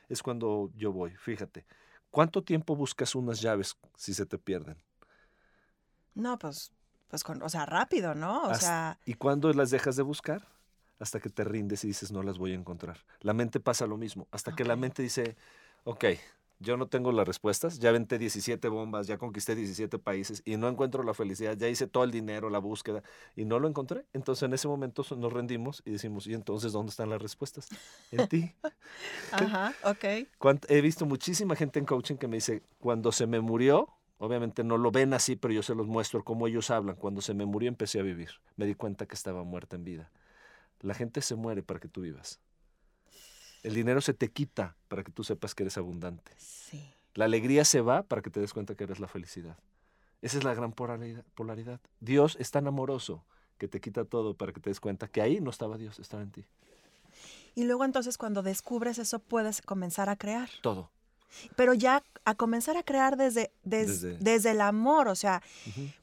es 0.10 0.22
cuando 0.24 0.70
yo 0.76 0.92
voy, 0.92 1.12
fíjate. 1.18 1.66
¿Cuánto 2.10 2.42
tiempo 2.42 2.76
buscas 2.76 3.16
unas 3.16 3.42
llaves 3.42 3.78
si 3.96 4.14
se 4.14 4.26
te 4.26 4.38
pierden? 4.38 4.78
No, 6.18 6.38
pues, 6.40 6.72
pues 7.10 7.24
con, 7.24 7.42
o 7.44 7.50
sea, 7.50 7.66
rápido, 7.66 8.16
¿no? 8.16 8.42
O 8.44 8.50
Hasta- 8.50 8.60
sea, 8.66 9.00
¿Y 9.06 9.14
cuándo 9.14 9.54
las 9.54 9.70
dejas 9.70 9.96
de 9.96 10.04
buscar? 10.04 10.48
Hasta 11.00 11.20
que 11.20 11.30
te 11.30 11.44
rindes 11.44 11.84
y 11.84 11.88
dices, 11.88 12.12
no 12.12 12.24
las 12.24 12.40
voy 12.40 12.54
a 12.54 12.56
encontrar. 12.56 12.98
La 13.22 13.34
mente 13.34 13.60
pasa 13.60 13.86
lo 13.86 13.98
mismo. 13.98 14.28
Hasta 14.32 14.56
que 14.56 14.66
la 14.66 14.76
mente 14.76 15.04
dice, 15.04 15.36
ok, 15.84 16.06
yo 16.60 16.76
no 16.76 16.88
tengo 16.88 17.12
las 17.12 17.28
respuestas, 17.28 17.78
ya 17.78 17.92
venté 17.92 18.18
17 18.18 18.68
bombas, 18.68 19.06
ya 19.06 19.20
conquisté 19.20 19.54
17 19.54 20.00
países 20.00 20.42
y 20.44 20.58
no 20.58 20.68
encuentro 20.68 21.04
la 21.04 21.14
felicidad, 21.14 21.56
ya 21.56 21.68
hice 21.68 21.86
todo 21.86 22.04
el 22.04 22.10
dinero, 22.10 22.50
la 22.50 22.58
búsqueda 22.58 23.04
y 23.36 23.46
no 23.46 23.60
lo 23.60 23.68
encontré. 23.68 24.08
Entonces 24.14 24.42
en 24.42 24.54
ese 24.56 24.68
momento 24.68 25.04
nos 25.16 25.32
rendimos 25.32 25.84
y 25.86 25.92
decimos, 25.92 26.26
¿y 26.26 26.34
entonces 26.34 26.72
dónde 26.72 26.90
están 26.90 27.12
las 27.12 27.22
respuestas? 27.22 27.68
En 28.12 28.28
ti. 28.28 28.52
ajá, 29.32 29.72
ok. 29.84 30.04
He 30.68 30.82
visto 30.82 31.06
muchísima 31.06 31.56
gente 31.56 31.78
en 31.78 31.86
coaching 31.86 32.16
que 32.16 32.28
me 32.28 32.38
dice, 32.38 32.64
cuando 32.80 33.12
se 33.12 33.28
me 33.28 33.40
murió, 33.40 33.88
obviamente 34.18 34.64
no 34.64 34.78
lo 34.78 34.92
ven 34.92 35.14
así, 35.14 35.36
pero 35.36 35.54
yo 35.54 35.64
se 35.64 35.76
los 35.76 35.88
muestro 35.88 36.24
cómo 36.24 36.48
ellos 36.48 36.70
hablan. 36.70 36.96
Cuando 36.96 37.22
se 37.22 37.34
me 37.34 37.46
murió 37.46 37.70
empecé 37.70 38.00
a 38.00 38.04
vivir. 38.04 38.32
Me 38.56 38.66
di 38.66 38.76
cuenta 38.76 39.06
que 39.06 39.16
estaba 39.16 39.44
muerta 39.44 39.76
en 39.76 39.84
vida. 39.84 40.12
La 40.82 40.94
gente 40.94 41.22
se 41.22 41.36
muere 41.36 41.64
para 41.64 41.80
que 41.80 41.88
tú 41.88 42.02
vivas. 42.02 42.40
El 43.64 43.74
dinero 43.74 44.02
se 44.02 44.14
te 44.14 44.30
quita 44.30 44.76
para 44.88 45.04
que 45.04 45.12
tú 45.12 45.24
sepas 45.24 45.56
que 45.56 45.64
eres 45.64 45.78
abundante. 45.78 46.32
Sí. 46.38 46.94
La 47.16 47.26
alegría 47.26 47.66
se 47.66 47.82
va 47.82 48.04
para 48.04 48.22
que 48.22 48.30
te 48.30 48.40
des 48.40 48.54
cuenta 48.54 48.76
que 48.76 48.84
eres 48.84 49.00
la 49.00 49.08
felicidad. 49.08 49.58
Esa 50.22 50.38
es 50.38 50.44
la 50.44 50.54
gran 50.54 50.72
polaridad. 50.72 51.82
Dios 52.00 52.38
es 52.40 52.52
tan 52.52 52.68
amoroso 52.68 53.26
que 53.58 53.68
te 53.68 53.82
quita 53.82 54.06
todo 54.06 54.36
para 54.36 54.54
que 54.54 54.60
te 54.60 54.70
des 54.70 54.80
cuenta 54.80 55.08
que 55.08 55.22
ahí 55.22 55.40
no 55.42 55.50
estaba 55.50 55.78
Dios, 55.78 56.00
estaba 56.00 56.24
en 56.24 56.32
ti. 56.32 56.46
Y 57.56 57.64
luego 57.66 57.86
entonces 57.86 58.18
cuando 58.18 58.44
descubres 58.44 59.00
eso 59.00 59.20
puedes 59.20 59.64
comenzar 59.64 60.10
a 60.10 60.16
crear. 60.16 60.50
Todo. 60.62 60.92
Pero 61.56 61.74
ya 61.74 62.04
a 62.26 62.36
comenzar 62.36 62.78
a 62.78 62.84
crear 62.84 63.18
desde, 63.18 63.52
des- 63.64 64.02
Desde- 64.02 64.18
desde 64.20 64.52
el 64.52 64.62
amor, 64.62 65.08
o 65.08 65.16
sea, 65.16 65.42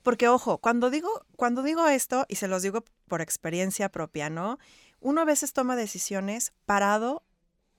porque 0.03 0.29
ojo, 0.29 0.59
cuando 0.59 0.91
digo, 0.91 1.09
cuando 1.37 1.63
digo 1.63 1.87
esto, 1.89 2.25
y 2.29 2.37
se 2.37 2.49
los 2.49 2.63
digo 2.63 2.85
por 3.09 3.21
experiencia 3.21 3.89
propia, 3.91 4.31
¿no? 4.31 4.59
Uno 5.01 5.21
a 5.21 5.25
veces 5.25 5.53
toma 5.53 5.77
decisiones 5.77 6.53
parado 6.67 7.23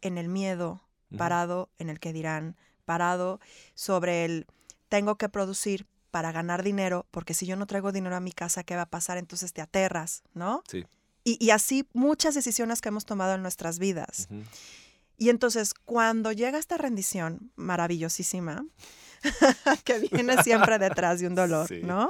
en 0.01 0.17
el 0.17 0.27
miedo, 0.29 0.81
parado 1.17 1.69
en 1.79 1.89
el 1.89 1.99
que 1.99 2.13
dirán, 2.13 2.55
parado 2.85 3.39
sobre 3.73 4.25
el 4.25 4.45
tengo 4.89 5.15
que 5.17 5.29
producir 5.29 5.87
para 6.11 6.31
ganar 6.31 6.61
dinero, 6.63 7.05
porque 7.11 7.33
si 7.33 7.45
yo 7.45 7.55
no 7.55 7.65
traigo 7.65 7.91
dinero 7.91 8.15
a 8.15 8.19
mi 8.19 8.31
casa, 8.31 8.63
¿qué 8.63 8.75
va 8.75 8.83
a 8.83 8.89
pasar? 8.89 9.17
Entonces 9.17 9.53
te 9.53 9.61
aterras, 9.61 10.23
¿no? 10.33 10.63
Sí. 10.69 10.85
Y, 11.23 11.43
y 11.43 11.49
así 11.49 11.87
muchas 11.93 12.35
decisiones 12.35 12.81
que 12.81 12.89
hemos 12.89 13.05
tomado 13.05 13.33
en 13.33 13.41
nuestras 13.41 13.79
vidas. 13.79 14.27
Y 15.17 15.29
entonces, 15.29 15.73
cuando 15.73 16.31
llega 16.31 16.57
esta 16.59 16.77
rendición 16.77 17.51
maravillosísima, 17.55 18.65
que 19.83 19.99
viene 19.99 20.41
siempre 20.43 20.77
detrás 20.79 21.19
de 21.19 21.27
un 21.27 21.35
dolor, 21.35 21.67
Sí. 21.67 21.81
¿no? 21.83 22.09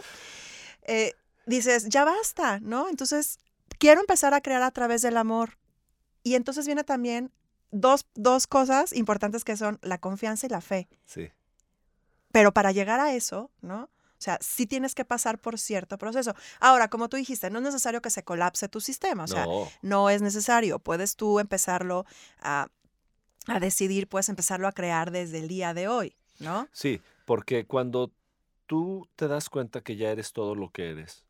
Eh, 0.84 1.13
dices, 1.46 1.86
ya 1.89 2.04
basta, 2.06 2.60
¿no? 2.60 2.89
Entonces, 2.89 3.38
quiero 3.80 4.02
empezar 4.02 4.34
a 4.34 4.41
crear 4.41 4.62
a 4.63 4.72
través 4.72 5.02
del 5.02 5.18
amor. 5.18 5.58
Y 6.24 6.36
entonces 6.36 6.65
viene 6.65 6.84
también 6.84 7.32
dos, 7.72 8.06
dos 8.15 8.48
cosas 8.48 8.94
importantes 8.94 9.44
que 9.44 9.56
son 9.58 9.80
la 9.82 10.00
confianza 10.00 10.48
y 10.48 10.50
la 10.50 10.62
fe. 10.62 10.88
Sí. 11.06 11.30
Pero 12.32 12.54
para 12.54 12.72
llegar 12.72 13.00
a 13.00 13.13
eso, 13.13 13.52
¿no? 13.62 13.84
O 14.18 14.22
sea, 14.26 14.38
sí 14.41 14.65
tienes 14.65 14.96
que 14.96 15.06
pasar 15.06 15.38
por 15.39 15.60
cierto 15.60 15.98
proceso. 15.98 16.34
Ahora, 16.60 16.89
como 16.89 17.10
tú 17.10 17.18
dijiste, 17.18 17.50
no 17.50 17.60
es 17.60 17.65
necesario 17.65 18.02
que 18.02 18.10
se 18.10 18.24
colapse 18.24 18.68
tu 18.70 18.80
sistema, 18.82 19.26
o 19.26 19.28
sea, 19.28 19.46
No. 19.46 19.70
no 19.82 20.10
es 20.10 20.22
necesario. 20.22 20.80
Puedes 20.80 21.15
tú 21.15 21.39
empezarlo 21.39 22.06
a, 22.39 22.68
a 23.47 23.60
decidir, 23.60 24.08
puedes 24.08 24.29
empezarlo 24.29 24.67
a 24.67 24.71
crear 24.71 25.12
desde 25.12 25.39
el 25.39 25.47
día 25.47 25.73
de 25.73 25.88
hoy, 25.88 26.15
¿no? 26.39 26.67
Sí, 26.71 27.01
porque 27.25 27.65
cuando 27.65 28.12
tú 28.65 29.08
te 29.15 29.27
das 29.27 29.49
cuenta 29.49 29.81
que 29.81 29.95
ya 29.95 30.12
eres 30.12 30.34
todo 30.34 30.55
lo 30.55 30.69
que 30.69 30.89
eres, 30.89 31.25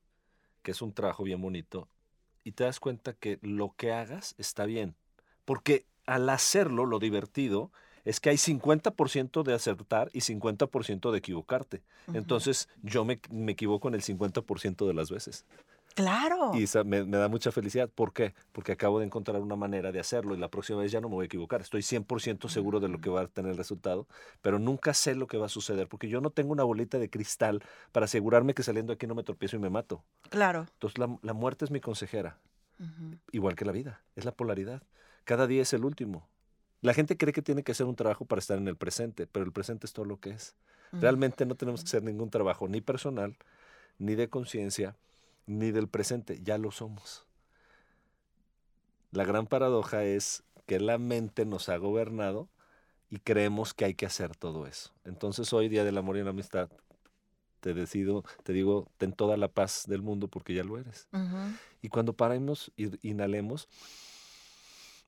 que 0.64 0.72
es 0.72 0.82
un 0.82 0.94
trabajo 0.94 1.24
bien 1.24 1.42
bonito, 1.42 1.88
y 2.44 2.52
te 2.52 2.64
das 2.64 2.80
cuenta 2.80 3.14
que 3.14 3.40
lo 3.42 3.74
que 3.76 3.92
hagas 3.92 4.36
está 4.38 4.66
bien, 4.66 4.96
porque 5.46 5.86
al 6.06 6.30
hacerlo, 6.30 6.86
lo 6.86 7.00
divertido 7.00 7.72
es 8.04 8.20
que 8.20 8.30
hay 8.30 8.38
50% 8.38 9.44
de 9.44 9.54
acertar 9.54 10.10
y 10.14 10.20
50% 10.20 11.12
de 11.12 11.18
equivocarte. 11.18 11.82
Entonces 12.14 12.70
yo 12.84 13.04
me, 13.04 13.20
me 13.32 13.54
equivoco 13.54 13.88
en 13.88 13.96
el 13.96 14.04
50% 14.04 14.86
de 14.86 14.94
las 14.94 15.10
veces. 15.10 15.44
Claro. 15.96 16.52
Y 16.54 16.64
esa 16.64 16.84
me, 16.84 17.06
me 17.06 17.18
da 17.18 17.30
mucha 17.30 17.52
felicidad. 17.52 17.90
¿Por 17.90 18.14
qué? 18.14 18.36
Porque 18.52 18.74
acabo 18.74 19.00
de 19.00 19.06
encontrar 19.06 19.42
una 19.42 19.56
manera 19.56 19.94
de 19.94 20.00
hacerlo 20.00 20.36
y 20.36 20.38
la 20.38 20.50
próxima 20.50 20.80
vez 20.80 20.92
ya 20.92 21.00
no 21.00 21.08
me 21.08 21.16
voy 21.16 21.24
a 21.24 21.26
equivocar. 21.26 21.62
Estoy 21.62 21.82
100% 21.82 22.50
seguro 22.50 22.82
de 22.82 22.90
lo 22.90 23.00
que 23.00 23.10
va 23.10 23.22
a 23.22 23.28
tener 23.28 23.52
el 23.52 23.58
resultado, 23.58 24.06
pero 24.42 24.60
nunca 24.60 24.94
sé 24.94 25.16
lo 25.16 25.26
que 25.26 25.38
va 25.38 25.46
a 25.46 25.50
suceder 25.50 25.88
porque 25.88 26.10
yo 26.10 26.20
no 26.20 26.32
tengo 26.32 26.52
una 26.52 26.64
bolita 26.64 27.00
de 27.00 27.10
cristal 27.10 27.64
para 27.94 28.06
asegurarme 28.06 28.54
que 28.54 28.62
saliendo 28.62 28.92
aquí 28.92 29.08
no 29.08 29.16
me 29.16 29.24
tropiezo 29.24 29.56
y 29.56 29.60
me 29.60 29.70
mato. 29.70 30.04
Claro. 30.30 30.68
Entonces 30.74 30.98
la, 30.98 31.18
la 31.22 31.34
muerte 31.34 31.64
es 31.64 31.72
mi 31.72 31.80
consejera, 31.80 32.40
igual 33.32 33.56
que 33.56 33.64
la 33.64 33.72
vida, 33.72 34.02
es 34.18 34.26
la 34.26 34.34
polaridad. 34.34 34.84
Cada 35.24 35.48
día 35.48 35.62
es 35.62 35.72
el 35.72 35.86
último. 35.86 36.28
La 36.82 36.94
gente 36.94 37.16
cree 37.16 37.34
que 37.34 37.42
tiene 37.42 37.64
que 37.64 37.72
hacer 37.72 37.86
un 37.86 37.96
trabajo 37.96 38.26
para 38.26 38.40
estar 38.40 38.58
en 38.58 38.68
el 38.68 38.76
presente, 38.76 39.28
pero 39.28 39.46
el 39.46 39.54
presente 39.54 39.88
es 39.88 39.94
todo 39.94 40.06
lo 40.06 40.20
que 40.20 40.32
es. 40.32 40.56
Realmente 40.92 41.46
no 41.46 41.56
tenemos 41.56 41.82
que 41.82 41.88
hacer 41.88 42.04
ningún 42.04 42.30
trabajo, 42.30 42.68
ni 42.68 42.80
personal, 42.80 43.36
ni 43.98 44.16
de 44.16 44.30
conciencia, 44.30 44.96
ni 45.46 45.72
del 45.72 45.88
presente. 45.88 46.40
Ya 46.44 46.58
lo 46.58 46.72
somos. 46.72 47.26
La 49.12 49.24
gran 49.24 49.48
paradoja 49.48 50.04
es 50.04 50.44
que 50.66 50.80
la 50.80 50.98
mente 50.98 51.46
nos 51.46 51.70
ha 51.70 51.78
gobernado 51.78 52.50
y 53.10 53.20
creemos 53.20 53.74
que 53.74 53.86
hay 53.86 53.94
que 53.94 54.06
hacer 54.06 54.36
todo 54.36 54.68
eso. 54.68 54.92
Entonces 55.06 55.54
hoy, 55.54 55.70
Día 55.70 55.84
del 55.84 55.98
Amor 55.98 56.18
y 56.18 56.24
la 56.24 56.32
Amistad, 56.32 56.70
te 57.62 57.74
decido, 57.74 58.24
te 58.44 58.54
digo, 58.54 58.88
ten 58.98 59.14
toda 59.14 59.38
la 59.38 59.48
paz 59.48 59.86
del 59.88 60.02
mundo 60.02 60.28
porque 60.28 60.54
ya 60.54 60.64
lo 60.64 60.78
eres. 60.78 61.08
Y 61.82 61.90
cuando 61.90 62.14
paremos 62.14 62.72
y 62.76 63.08
inhalemos, 63.08 63.70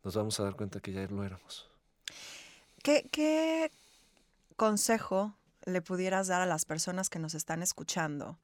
nos 0.04 0.16
vamos 0.16 0.40
a 0.40 0.44
dar 0.44 0.56
cuenta 0.56 0.80
que 0.80 0.94
ya 0.94 1.06
lo 1.08 1.24
éramos. 1.24 1.70
¿Qué, 2.82 3.08
qué 3.12 3.72
consejo 4.56 5.36
le 5.66 5.82
pudieras 5.82 6.28
dar 6.28 6.42
a 6.42 6.46
las 6.46 6.66
personas 6.66 7.10
que 7.10 7.20
nos 7.20 7.34
están 7.34 7.62
escuchando? 7.62 8.40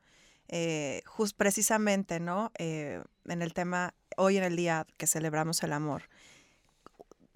Eh, 0.50 1.02
jus- 1.06 1.34
precisamente, 1.34 2.20
¿no? 2.20 2.52
Eh, 2.58 3.02
en 3.26 3.42
el 3.42 3.54
tema, 3.54 3.94
hoy 4.18 4.38
en 4.38 4.44
el 4.44 4.56
día 4.56 4.86
que 4.98 5.08
celebramos 5.08 5.64
el 5.64 5.74
amor. 5.74 6.04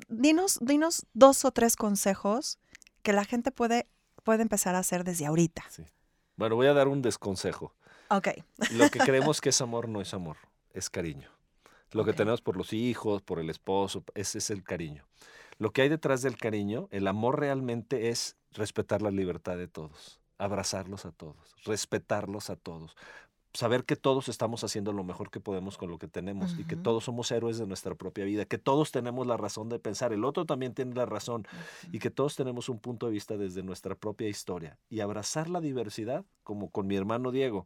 Dinos, 0.10 0.60
dinos 0.62 1.06
dos 1.14 1.44
o 1.46 1.52
tres 1.52 1.76
consejos 1.76 2.60
que 3.02 3.14
la 3.14 3.26
gente 3.26 3.52
puede, 3.52 3.88
puede 4.24 4.42
empezar 4.44 4.76
a 4.76 4.80
hacer 4.80 5.04
desde 5.04 5.26
ahorita. 5.26 5.66
Sí. 5.70 5.84
Bueno, 6.36 6.56
voy 6.56 6.68
a 6.68 6.74
dar 6.74 6.88
un 6.88 7.02
desconsejo. 7.02 7.74
Ok. 8.10 8.30
Lo 8.72 8.90
que 8.90 9.00
creemos 9.00 9.42
que 9.42 9.50
es 9.50 9.60
amor 9.62 9.90
no 9.90 10.02
es 10.02 10.14
amor, 10.14 10.38
es 10.74 10.90
cariño. 10.90 11.30
Lo 11.92 12.04
que 12.06 12.14
tenemos 12.14 12.42
por 12.42 12.58
los 12.58 12.74
hijos, 12.74 13.22
por 13.22 13.40
el 13.40 13.50
esposo, 13.50 14.04
ese 14.14 14.38
es 14.40 14.50
el 14.50 14.64
cariño. 14.64 15.06
Lo 15.58 15.72
que 15.72 15.82
hay 15.82 15.90
detrás 15.90 16.22
del 16.22 16.38
cariño, 16.38 16.88
el 16.92 17.08
amor 17.08 17.40
realmente 17.40 18.10
es 18.10 18.36
respetar 18.52 19.02
la 19.02 19.10
libertad 19.10 19.58
de 19.58 19.68
todos, 19.68 20.20
abrazarlos 20.38 21.06
a 21.06 21.12
todos, 21.12 21.56
respetarlos 21.66 22.50
a 22.50 22.56
todos, 22.56 22.96
saber 23.54 23.86
que 23.86 23.96
todos 23.96 24.30
estamos 24.30 24.64
haciendo 24.64 24.94
lo 24.94 25.04
mejor 25.04 25.32
que 25.32 25.40
podemos 25.40 25.78
con 25.78 25.90
lo 25.90 25.98
que 25.98 26.08
tenemos 26.08 26.58
y 26.60 26.64
que 26.66 26.76
todos 26.76 27.06
somos 27.06 27.32
héroes 27.32 27.58
de 27.58 27.66
nuestra 27.66 27.96
propia 27.96 28.24
vida, 28.24 28.46
que 28.46 28.60
todos 28.60 28.92
tenemos 28.92 29.26
la 29.26 29.36
razón 29.36 29.68
de 29.70 29.80
pensar, 29.80 30.14
el 30.14 30.26
otro 30.26 30.46
también 30.46 30.74
tiene 30.74 30.94
la 30.94 31.06
razón 31.06 31.48
y 31.92 32.00
que 32.00 32.12
todos 32.12 32.36
tenemos 32.36 32.70
un 32.70 32.80
punto 32.80 33.08
de 33.08 33.14
vista 33.14 33.36
desde 33.36 33.64
nuestra 33.64 33.96
propia 33.96 34.30
historia. 34.30 34.78
Y 34.90 35.00
abrazar 35.00 35.50
la 35.50 35.60
diversidad, 35.60 36.24
como 36.44 36.70
con 36.70 36.86
mi 36.86 36.96
hermano 36.96 37.32
Diego, 37.32 37.66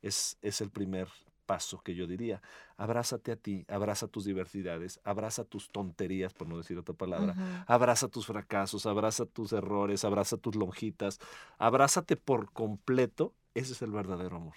es, 0.00 0.38
es 0.40 0.60
el 0.60 0.70
primer 0.70 1.08
paso 1.46 1.78
que 1.78 1.94
yo 1.94 2.06
diría. 2.06 2.42
Abrázate 2.76 3.32
a 3.32 3.36
ti, 3.36 3.64
abraza 3.68 4.08
tus 4.08 4.24
diversidades, 4.24 5.00
abraza 5.04 5.44
tus 5.44 5.70
tonterías, 5.70 6.34
por 6.34 6.48
no 6.48 6.58
decir 6.58 6.76
otra 6.76 6.94
palabra. 6.94 7.64
Abraza 7.66 8.08
tus 8.08 8.26
fracasos, 8.26 8.84
abraza 8.84 9.24
tus 9.24 9.52
errores, 9.52 10.04
abraza 10.04 10.36
tus 10.36 10.56
lonjitas, 10.56 11.18
abrázate 11.58 12.16
por 12.16 12.52
completo. 12.52 13.32
Ese 13.54 13.72
es 13.72 13.82
el 13.82 13.92
verdadero 13.92 14.36
amor. 14.36 14.54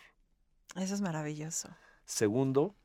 Eso 0.76 0.94
es 0.94 1.02
maravilloso. 1.02 1.70
Segundo, 2.06 2.76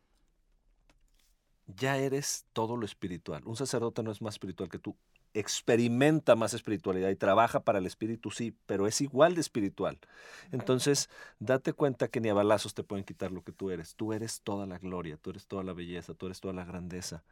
ya 1.67 1.97
eres 1.97 2.47
todo 2.53 2.77
lo 2.77 2.85
espiritual. 2.85 3.43
Un 3.47 3.57
sacerdote 3.57 4.03
no 4.03 4.11
es 4.11 4.23
más 4.23 4.35
espiritual 4.35 4.69
que 4.69 4.79
tú. 4.79 4.97
Experimenta 5.35 6.37
más 6.37 6.55
espiritualidad 6.55 7.11
y 7.11 7.16
trabaja 7.16 7.61
para 7.61 7.79
el 7.79 7.87
espíritu, 7.87 8.31
sí, 8.31 8.57
pero 8.66 8.87
es 8.87 9.01
igual 9.01 9.35
de 9.35 9.40
espiritual. 9.40 9.99
Entonces, 10.53 11.11
date 11.38 11.73
cuenta 11.73 12.09
que 12.09 12.20
ni 12.20 12.29
a 12.29 12.35
balazos 12.35 12.73
te 12.73 12.85
pueden 12.85 13.05
quitar 13.05 13.33
lo 13.33 13.42
que 13.42 13.53
tú 13.53 13.70
eres. 13.70 13.94
Tú 13.94 14.12
eres 14.12 14.40
toda 14.40 14.66
la 14.66 14.79
gloria, 14.79 15.16
tú 15.16 15.31
eres 15.31 15.47
toda 15.47 15.62
la 15.62 15.73
belleza, 15.73 16.14
tú 16.14 16.27
eres 16.27 16.40
toda 16.40 16.55
la 16.55 16.64
grandeza. 16.64 17.25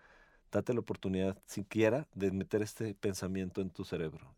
Date 0.51 0.75
la 0.75 0.81
oportunidad, 0.81 1.39
siquiera, 1.47 2.07
de 2.15 2.31
meter 2.31 2.61
este 2.61 2.95
pensamiento 2.95 3.63
en 3.63 3.71
tu 3.71 3.85
cerebro, 3.85 4.35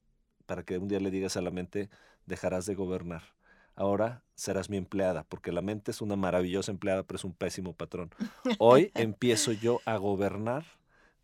para 0.46 0.62
que 0.62 0.79
un 0.79 0.87
día 0.87 1.00
le 1.00 1.11
digas 1.11 1.37
a 1.37 1.40
la 1.40 1.50
mente, 1.50 1.90
dejarás 2.27 2.66
de 2.66 2.77
gobernar 2.77 3.35
ahora 3.77 4.22
serás 4.35 4.70
mi 4.70 4.77
empleada, 4.77 5.24
porque 5.24 5.53
la 5.53 5.62
mente 5.62 5.90
es 5.90 6.00
una 6.00 6.16
maravillosa 6.16 6.72
empleada, 6.72 7.03
pero 7.03 7.16
es 7.16 7.24
un 7.24 7.33
pésimo 7.33 7.72
patrón. 7.72 8.11
Hoy 8.59 8.90
empiezo 8.94 9.53
yo 9.53 9.81
a 9.85 9.96
gobernar 9.96 10.64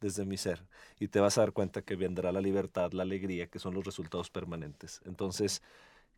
desde 0.00 0.24
mi 0.24 0.36
ser 0.36 0.62
y 0.98 1.08
te 1.08 1.20
vas 1.20 1.38
a 1.38 1.42
dar 1.42 1.52
cuenta 1.52 1.82
que 1.82 1.96
vendrá 1.96 2.32
la 2.32 2.40
libertad, 2.40 2.92
la 2.92 3.02
alegría, 3.02 3.48
que 3.48 3.58
son 3.58 3.74
los 3.74 3.84
resultados 3.84 4.30
permanentes. 4.30 5.00
Entonces, 5.04 5.62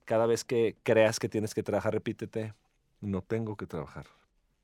cada 0.05 0.27
vez 0.27 0.45
que 0.45 0.77
creas 0.83 1.19
que 1.19 1.29
tienes 1.29 1.55
que 1.55 1.63
trabajar, 1.63 1.93
repítete, 1.93 2.55
no 3.01 3.23
tengo 3.23 3.57
que 3.57 3.67
trabajar, 3.67 4.07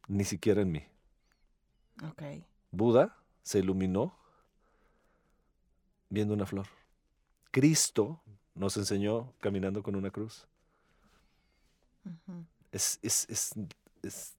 ni 0.07 0.25
siquiera 0.25 0.63
en 0.63 0.73
mí. 0.73 0.85
Ok. 2.05 2.23
Buda 2.71 3.17
se 3.43 3.59
iluminó 3.59 4.17
viendo 6.09 6.35
una 6.35 6.47
flor. 6.47 6.67
Cristo 7.51 8.21
nos 8.55 8.77
enseñó 8.77 9.33
caminando 9.41 9.83
con 9.83 9.97
una 9.97 10.11
cruz. 10.11 10.47
Es, 12.73 12.99
es, 13.03 13.27
es, 13.29 14.35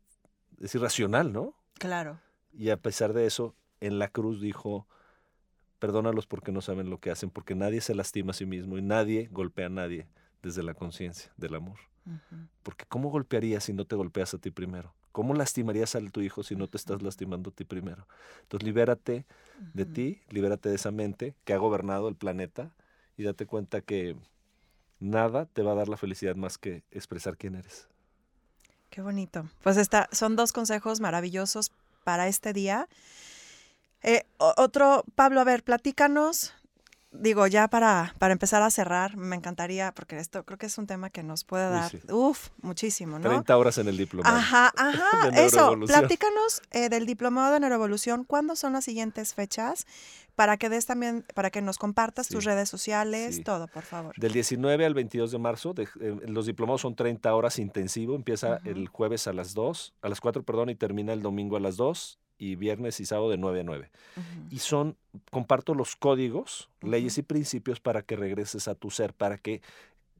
es 0.62 0.76
irracional, 0.76 1.32
¿no? 1.32 1.54
Claro. 1.76 2.20
Y 2.54 2.70
a 2.70 2.78
pesar 2.78 3.14
de 3.14 3.26
eso, 3.26 3.56
en 3.82 4.00
la 4.00 4.08
cruz 4.08 4.42
dijo, 4.42 4.88
perdónalos 5.80 6.28
porque 6.28 6.52
no 6.52 6.62
saben 6.62 6.90
lo 6.90 7.00
que 7.00 7.12
hacen, 7.12 7.30
porque 7.30 7.56
nadie 7.56 7.82
se 7.82 7.96
lastima 7.96 8.32
a 8.32 8.34
sí 8.34 8.46
mismo 8.46 8.78
y 8.78 8.82
nadie 8.82 9.30
golpea 9.32 9.68
a 9.68 9.70
nadie 9.70 10.08
desde 10.42 10.64
la 10.64 10.74
conciencia 10.74 11.32
del 11.38 11.56
amor. 11.56 11.80
Porque 12.64 12.86
¿cómo 12.86 13.10
golpearías 13.10 13.66
si 13.66 13.74
no 13.74 13.86
te 13.86 13.96
golpeas 13.96 14.34
a 14.34 14.40
ti 14.40 14.50
primero? 14.50 14.94
¿Cómo 15.12 15.34
lastimarías 15.34 15.96
a 15.96 16.00
tu 16.02 16.22
hijo 16.22 16.44
si 16.44 16.56
no 16.56 16.68
te 16.68 16.78
estás 16.78 17.02
lastimando 17.02 17.52
a 17.52 17.54
ti 17.54 17.66
primero? 17.66 18.08
Entonces 18.42 18.66
libérate 18.66 19.26
de 19.74 19.86
ti, 19.86 20.22
libérate 20.30 20.70
de 20.70 20.76
esa 20.76 20.92
mente 20.92 21.36
que 21.44 21.54
ha 21.54 21.58
gobernado 21.58 22.08
el 22.08 22.16
planeta 22.16 22.74
y 23.16 23.24
date 23.24 23.46
cuenta 23.46 23.82
que 23.82 24.16
nada 25.00 25.46
te 25.46 25.62
va 25.62 25.74
a 25.74 25.76
dar 25.76 25.90
la 25.90 25.98
felicidad 25.98 26.36
más 26.36 26.58
que 26.58 26.84
expresar 26.92 27.38
quién 27.38 27.56
eres. 27.56 27.88
Qué 28.90 29.02
bonito. 29.02 29.48
Pues 29.62 29.78
está, 29.78 30.10
son 30.12 30.36
dos 30.36 30.52
consejos 30.52 31.00
maravillosos 31.00 31.72
para 32.04 32.28
este 32.28 32.54
día. 32.54 32.88
Eh, 34.04 34.24
otro, 34.38 35.04
Pablo, 35.16 35.42
a 35.42 35.44
ver, 35.44 35.64
platícanos. 35.64 36.54
Digo, 37.12 37.48
ya 37.48 37.68
para, 37.70 38.14
para 38.20 38.34
empezar 38.34 38.62
a 38.62 38.70
cerrar, 38.70 39.18
me 39.18 39.36
encantaría, 39.36 39.92
porque 39.96 40.20
esto 40.20 40.44
creo 40.46 40.60
que 40.60 40.68
es 40.68 40.78
un 40.78 40.86
tema 40.86 41.10
que 41.10 41.24
nos 41.24 41.44
puede 41.44 41.68
dar, 41.68 41.90
sí. 41.90 42.00
uf, 42.12 42.50
muchísimo, 42.62 43.18
¿no? 43.18 43.28
30 43.28 43.58
horas 43.58 43.80
en 43.80 43.88
el 43.88 43.98
diplomado. 43.98 44.38
Ajá, 44.38 44.72
ajá, 44.78 45.30
eso. 45.36 45.74
Platícanos 45.88 46.62
eh, 46.70 46.88
del 46.90 47.08
diplomado 47.08 47.52
de 47.56 47.62
neuroevolución. 47.62 48.26
¿Cuándo 48.26 48.56
son 48.56 48.74
las 48.74 48.86
siguientes 48.86 49.34
fechas? 49.34 49.88
Para 50.36 50.58
que 50.58 50.70
des 50.70 50.86
también, 50.86 51.26
para 51.34 51.50
que 51.50 51.64
nos 51.64 51.80
compartas 51.80 52.28
tus 52.28 52.46
redes 52.46 52.70
sociales, 52.70 53.38
sí. 53.38 53.44
todo, 53.44 53.68
por 53.68 53.82
favor. 53.84 54.14
Del 54.16 54.32
19 54.32 54.86
al 54.86 54.94
22 54.94 55.32
de 55.32 55.40
marzo, 55.40 55.74
de- 55.74 55.90
eh, 56.00 56.16
los 56.28 56.46
diplomados 56.46 56.82
son 56.82 56.96
30 56.96 57.34
horas 57.34 57.58
intensivo, 57.58 58.14
empieza 58.14 58.60
el 58.66 58.88
jueves 58.88 59.26
a 59.28 59.34
las 59.34 59.56
2, 59.56 59.96
a 60.04 60.10
las 60.10 60.22
4, 60.22 60.44
perdón, 60.44 60.70
y 60.70 60.76
termina 60.76 61.12
el 61.14 61.24
domingo 61.24 61.58
a 61.58 61.60
las 61.60 61.76
2 61.76 62.20
y 62.40 62.56
viernes 62.56 63.00
y 63.00 63.06
sábado 63.06 63.30
de 63.30 63.38
9 63.38 63.60
a 63.60 63.64
9. 63.64 63.92
Ujú. 64.16 64.48
Y 64.50 64.60
son, 64.60 64.96
comparto 65.30 65.76
los 65.76 65.96
códigos, 65.96 66.70
leyes 66.82 67.18
y 67.20 67.22
principios 67.22 67.80
para 67.80 68.02
que 68.02 68.16
regreses 68.16 68.68
a 68.68 68.74
tu 68.74 68.90
ser, 68.90 69.14
para 69.14 69.38
que 69.38 69.62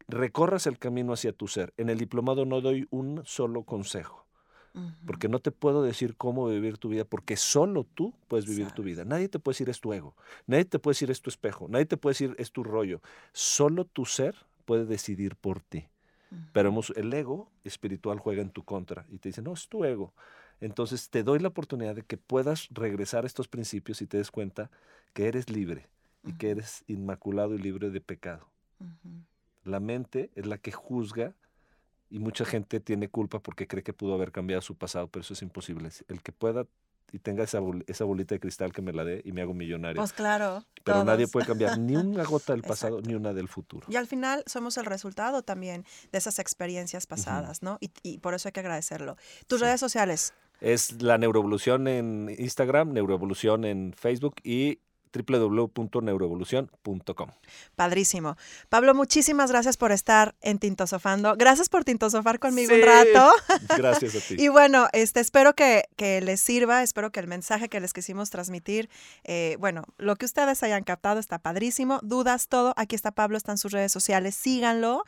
recorras 0.10 0.68
el 0.68 0.78
camino 0.78 1.14
hacia 1.14 1.32
tu 1.32 1.48
ser. 1.48 1.74
En 1.78 1.90
el 1.90 1.98
diplomado 1.98 2.46
no 2.46 2.62
doy 2.62 2.88
un 2.92 3.22
solo 3.26 3.64
consejo, 3.64 4.26
porque 5.06 5.28
no 5.28 5.40
te 5.40 5.52
puedo 5.52 5.84
decir 5.84 6.16
cómo 6.16 6.48
vivir 6.48 6.78
tu 6.78 6.90
vida, 6.90 7.04
porque 7.04 7.36
solo 7.38 7.86
tú 7.96 8.14
puedes 8.28 8.46
vivir 8.46 8.72
tu 8.72 8.84
vida. 8.84 9.04
Nadie 9.04 9.28
te 9.28 9.40
puede 9.40 9.56
decir 9.56 9.70
es 9.70 9.80
tu 9.80 9.94
ego, 9.94 10.16
nadie 10.46 10.66
te 10.66 10.80
puede 10.80 10.94
decir 10.94 11.12
es 11.12 11.22
tu 11.22 11.30
espejo, 11.30 11.68
nadie 11.70 11.86
te 11.86 11.98
puede 11.98 12.12
decir 12.12 12.36
es 12.38 12.52
tu 12.52 12.64
rollo. 12.64 13.02
Solo 13.34 13.86
tu 13.86 14.06
ser 14.06 14.36
puede 14.66 14.86
decidir 14.86 15.36
por 15.36 15.62
ti. 15.62 15.88
pero 16.54 16.74
el 16.96 17.14
ego 17.14 17.50
espiritual 17.64 18.20
juega 18.20 18.42
en 18.42 18.52
tu 18.52 18.64
contra 18.64 19.06
y 19.10 19.18
te 19.18 19.30
dice, 19.30 19.42
no, 19.42 19.54
es 19.54 19.68
tu 19.68 19.84
ego. 19.84 20.14
Entonces 20.62 21.10
te 21.10 21.24
doy 21.24 21.40
la 21.40 21.50
oportunidad 21.50 21.96
de 21.96 22.04
que 22.04 22.18
puedas 22.18 22.68
regresar 22.72 23.24
a 23.24 23.28
estos 23.28 23.48
principios 23.48 24.02
y 24.02 24.08
te 24.08 24.18
des 24.18 24.32
cuenta 24.32 24.70
que 25.14 25.28
eres 25.28 25.50
libre 25.50 25.88
y 26.24 26.34
que 26.34 26.52
eres 26.52 26.84
inmaculado 26.88 27.56
y 27.56 27.60
libre 27.60 27.90
de 27.90 28.02
pecado. 28.02 28.48
La 29.64 29.80
mente 29.80 30.32
es 30.36 30.46
la 30.46 30.58
que 30.58 30.72
juzga 30.72 31.34
y 32.10 32.20
mucha 32.20 32.44
gente 32.44 32.80
tiene 32.80 33.08
culpa 33.08 33.40
porque 33.40 33.68
cree 33.68 33.84
que 33.84 33.94
pudo 33.94 34.14
haber 34.16 34.32
cambiado 34.32 34.62
su 34.62 34.76
pasado, 34.76 35.08
pero 35.08 35.22
eso 35.22 35.34
es 35.34 35.42
imposible. 35.42 35.90
El 36.08 36.22
que 36.22 36.32
pueda 36.32 36.66
y 37.12 37.20
tenga 37.20 37.44
esa, 37.44 37.60
esa 37.88 38.04
bolita 38.04 38.36
de 38.36 38.40
cristal 38.40 38.72
que 38.72 38.82
me 38.82 38.94
la 38.94 39.04
dé 39.04 39.22
y 39.26 39.32
me 39.32 39.42
hago 39.42 39.54
millonario. 39.54 40.00
Pues 40.00 40.14
claro. 40.14 40.64
Pero 40.84 41.04
nadie 41.04 41.28
puede 41.28 41.46
cambiar 41.46 41.78
ni 41.78 41.96
una 41.96 42.24
gota 42.24 42.54
del 42.54 42.62
pasado 42.64 43.02
ni 43.02 43.16
una 43.16 43.34
del 43.34 43.48
futuro. 43.48 43.88
Y 43.90 43.96
al 43.96 44.08
final 44.08 44.44
somos 44.46 44.78
el 44.78 44.86
resultado 44.86 45.42
también 45.42 45.86
de 46.12 46.18
esas 46.18 46.40
experiencias 46.40 47.08
pasadas, 47.08 47.62
¿no? 47.64 47.78
Y, 47.80 48.20
por 48.20 48.34
eso 48.34 48.48
hay 48.48 48.52
que 48.52 48.60
agradecerlo. 48.60 49.18
Tus 49.48 49.60
redes 49.60 49.80
sociales. 49.80 50.34
Es 50.62 51.02
la 51.02 51.18
Neuroevolución 51.18 51.88
en 51.88 52.36
Instagram, 52.38 52.94
Neuroevolución 52.94 53.66
en 53.66 53.94
Facebook 53.94 54.36
y 54.44 54.80
www.neuroevolución.com. 55.12 57.30
Padrísimo. 57.76 58.38
Pablo, 58.70 58.94
muchísimas 58.94 59.52
gracias 59.52 59.76
por 59.78 59.92
estar 59.92 60.36
en 60.42 60.60
Tintosofando. 60.60 61.36
Gracias 61.38 61.68
por 61.70 61.84
tintosofar 61.84 62.38
conmigo 62.40 62.74
un 62.74 62.82
rato. 62.82 63.32
Gracias 63.78 64.16
a 64.16 64.20
ti. 64.20 64.36
y 64.38 64.48
bueno, 64.50 64.88
este, 64.94 65.20
espero 65.20 65.56
que, 65.56 65.84
les 65.98 66.42
sirva, 66.42 66.84
espero 66.84 67.12
que 67.12 67.20
el 67.20 67.28
mensaje 67.28 67.70
que 67.70 67.80
les 67.80 67.94
quisimos 67.94 68.30
transmitir, 68.30 68.90
eh, 69.24 69.58
bueno, 69.60 69.86
lo 69.98 70.16
que 70.16 70.26
ustedes 70.26 70.62
hayan 70.64 70.84
captado 70.84 71.20
está 71.20 71.40
padrísimo. 71.40 72.00
Dudas, 72.04 72.48
todo. 72.48 72.74
Aquí 72.78 72.96
está 72.96 73.12
Pablo, 73.12 73.38
están 73.38 73.58
sus 73.58 73.72
redes 73.72 73.92
sociales, 73.92 74.36
síganlo. 74.36 75.04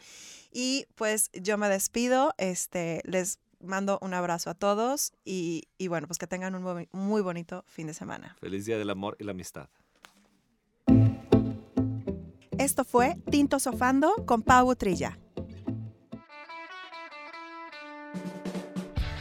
Y 0.52 0.88
pues 0.96 1.30
yo 1.34 1.58
me 1.58 1.70
despido, 1.70 2.34
este, 2.38 3.02
les 3.06 3.40
mando 3.64 4.00
un 4.02 4.14
abrazo 4.14 4.50
a 4.50 4.54
todos 4.54 5.14
y, 5.24 5.64
y 5.78 5.88
bueno, 5.88 6.08
pues 6.08 6.18
que 6.18 6.28
tengan 6.28 6.56
un 6.56 6.88
muy 6.92 7.22
bonito 7.22 7.64
fin 7.68 7.88
de 7.88 7.94
semana. 7.94 8.36
Feliz 8.40 8.66
Día 8.66 8.78
del 8.78 8.90
Amor 8.90 9.16
y 9.20 9.24
la 9.24 9.32
Amistad. 9.32 9.70
Esto 12.58 12.84
fue 12.84 13.16
Tinto 13.32 13.60
Sofando 13.60 14.24
con 14.28 14.44
Pau 14.44 14.76
Trilla. 14.76 15.18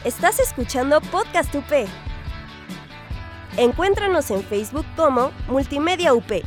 Estás 0.05 0.39
escuchando 0.39 1.01
Podcast 1.01 1.53
UP. 1.55 1.87
Encuéntranos 3.57 4.31
en 4.31 4.43
Facebook 4.43 4.85
como 4.95 5.31
Multimedia 5.47 6.13
UP. 6.13 6.43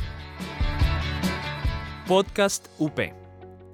Podcast 2.07 2.67
UP. 2.79 3.24